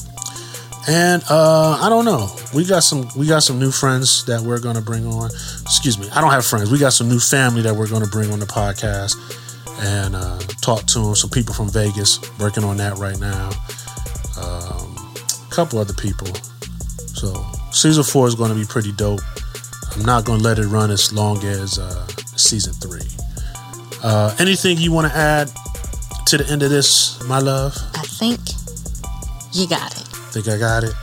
And 0.89 1.22
uh, 1.28 1.78
I 1.82 1.89
don't 1.91 2.07
know. 2.07 2.34
We 2.55 2.64
got 2.64 2.82
some. 2.82 3.09
We 3.14 3.26
got 3.26 3.43
some 3.43 3.59
new 3.59 3.70
friends 3.70 4.24
that 4.24 4.41
we're 4.41 4.59
gonna 4.61 4.80
bring 4.80 5.07
on. 5.07 5.30
Excuse 5.62 5.99
me. 5.99 6.09
I 6.11 6.20
don't 6.22 6.30
have 6.30 6.47
friends. 6.47 6.70
We 6.70 6.78
got 6.78 6.95
some 6.95 7.09
new 7.09 7.20
family 7.20 7.61
that 7.62 7.74
we're 7.74 7.89
gonna 7.89 8.07
bring 8.07 8.32
on 8.32 8.39
the 8.39 8.47
podcast 8.47 9.14
and 9.80 10.16
uh, 10.16 10.39
talk 10.61 10.84
to 10.86 10.99
them. 11.01 11.14
Some 11.14 11.30
people 11.30 11.55
from 11.55 11.68
Vegas 11.70 12.20
working 12.39 12.64
on 12.64 12.76
that 12.78 12.97
right 12.99 13.18
now. 13.20 13.51
Um, 14.41 14.97
a 15.47 15.55
couple 15.55 15.78
other 15.78 15.95
people. 15.95 16.28
So 17.14 17.45
season 17.70 18.05
four 18.05 18.26
is 18.26 18.34
going 18.34 18.51
to 18.51 18.57
be 18.57 18.64
pretty 18.64 18.93
dope. 18.93 19.20
I'm 19.95 20.05
not 20.05 20.24
going 20.24 20.39
to 20.39 20.45
let 20.45 20.59
it 20.59 20.66
run 20.66 20.91
as 20.91 21.12
long 21.12 21.43
as 21.45 21.78
uh, 21.78 22.07
season 22.36 22.72
three. 22.74 23.09
Uh, 24.03 24.34
anything 24.39 24.78
you 24.78 24.93
want 24.93 25.11
to 25.11 25.16
add 25.16 25.51
to 26.26 26.39
the 26.39 26.47
end 26.51 26.62
of 26.62 26.70
this, 26.70 27.22
my 27.24 27.39
love? 27.39 27.76
I 27.95 28.03
think 28.03 28.41
you 29.53 29.68
got 29.68 30.01
it. 30.01 30.07
Think 30.39 30.55
I 30.55 30.59
got 30.61 30.84
it? 30.84 30.95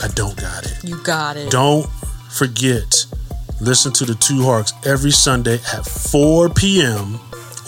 I 0.00 0.06
don't 0.14 0.36
got 0.36 0.64
it. 0.64 0.84
You 0.84 1.02
got 1.02 1.36
it. 1.36 1.50
Don't 1.50 1.90
forget, 2.30 3.06
listen 3.60 3.92
to 3.94 4.04
the 4.04 4.14
Two 4.14 4.44
Harks 4.44 4.72
every 4.86 5.10
Sunday 5.10 5.54
at 5.54 5.84
4 5.84 6.50
p.m. 6.50 7.16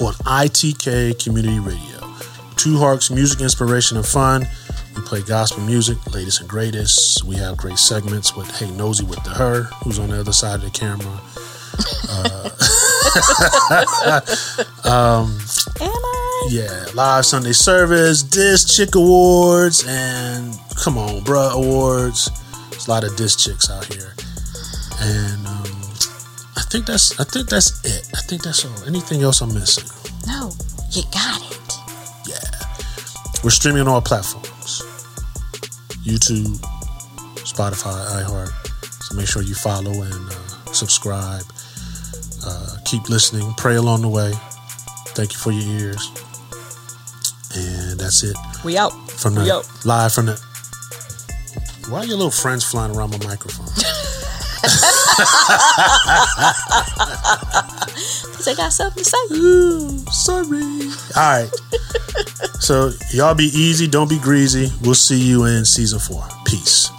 on 0.00 0.14
ITK 0.22 1.20
Community 1.20 1.58
Radio. 1.58 2.14
Two 2.54 2.78
Harks, 2.78 3.10
music, 3.10 3.40
inspiration, 3.40 3.96
and 3.96 4.06
fun. 4.06 4.46
We 4.94 5.02
play 5.02 5.22
gospel 5.22 5.64
music, 5.64 5.98
latest 6.14 6.42
and 6.42 6.48
greatest. 6.48 7.24
We 7.24 7.34
have 7.34 7.56
great 7.56 7.78
segments 7.78 8.36
with 8.36 8.48
Hey 8.56 8.70
Nosy 8.70 9.04
with 9.04 9.20
the 9.24 9.30
Her, 9.30 9.64
who's 9.82 9.98
on 9.98 10.10
the 10.10 10.20
other 10.20 10.32
side 10.32 10.62
of 10.62 10.62
the 10.62 10.70
camera. 10.70 11.20
Uh, 12.08 12.50
Am 15.80 15.90
I? 15.90 15.99
Yeah, 16.48 16.86
live 16.94 17.26
Sunday 17.26 17.52
service, 17.52 18.22
Disc 18.22 18.74
Chick 18.74 18.94
Awards, 18.96 19.84
and 19.86 20.58
come 20.74 20.98
on, 20.98 21.20
bruh 21.20 21.52
awards. 21.52 22.30
There's 22.70 22.88
a 22.88 22.90
lot 22.90 23.04
of 23.04 23.14
disc 23.16 23.38
chicks 23.38 23.70
out 23.70 23.84
here, 23.92 24.14
and 25.00 25.46
um, 25.46 25.66
I 26.56 26.62
think 26.68 26.86
that's 26.86 27.18
I 27.20 27.24
think 27.24 27.48
that's 27.48 27.84
it. 27.84 28.08
I 28.16 28.20
think 28.22 28.42
that's 28.42 28.64
all. 28.64 28.84
Anything 28.88 29.22
else 29.22 29.42
I'm 29.42 29.54
missing? 29.54 29.84
No, 30.26 30.50
you 30.90 31.02
got 31.12 31.40
it. 31.52 31.74
Yeah, 32.26 32.50
we're 33.44 33.50
streaming 33.50 33.82
on 33.82 33.88
all 33.88 34.02
platforms: 34.02 34.82
YouTube, 36.04 36.58
Spotify, 37.44 38.24
iHeart. 38.24 38.50
So 39.04 39.14
make 39.14 39.28
sure 39.28 39.42
you 39.42 39.54
follow 39.54 40.02
and 40.02 40.30
uh, 40.30 40.72
subscribe. 40.72 41.44
Uh, 42.44 42.76
keep 42.84 43.08
listening. 43.08 43.52
Pray 43.56 43.76
along 43.76 44.02
the 44.02 44.08
way. 44.08 44.32
Thank 45.14 45.32
you 45.32 45.38
for 45.38 45.52
your 45.52 45.80
ears. 45.80 46.10
And 47.54 47.98
that's 47.98 48.22
it. 48.22 48.36
We 48.64 48.78
out. 48.78 48.92
from 49.10 49.34
the 49.34 49.42
We 49.42 49.50
out. 49.50 49.68
live 49.84 50.12
from 50.12 50.26
the. 50.26 50.40
Why 51.88 52.00
are 52.00 52.06
your 52.06 52.16
little 52.16 52.30
friends 52.30 52.64
flying 52.64 52.94
around 52.94 53.10
my 53.10 53.18
microphone? 53.26 53.66
Because 58.40 58.48
I 58.48 58.54
got 58.54 58.72
something 58.72 59.04
to 59.04 59.10
say. 59.10 59.18
Ooh, 59.34 59.98
sorry. 60.10 60.62
All 61.14 61.42
right. 61.42 61.50
so 62.60 62.90
y'all 63.12 63.34
be 63.34 63.50
easy, 63.52 63.86
don't 63.86 64.08
be 64.08 64.18
greasy. 64.18 64.72
We'll 64.82 64.94
see 64.94 65.20
you 65.20 65.44
in 65.44 65.66
season 65.66 65.98
four. 65.98 66.26
Peace. 66.46 66.90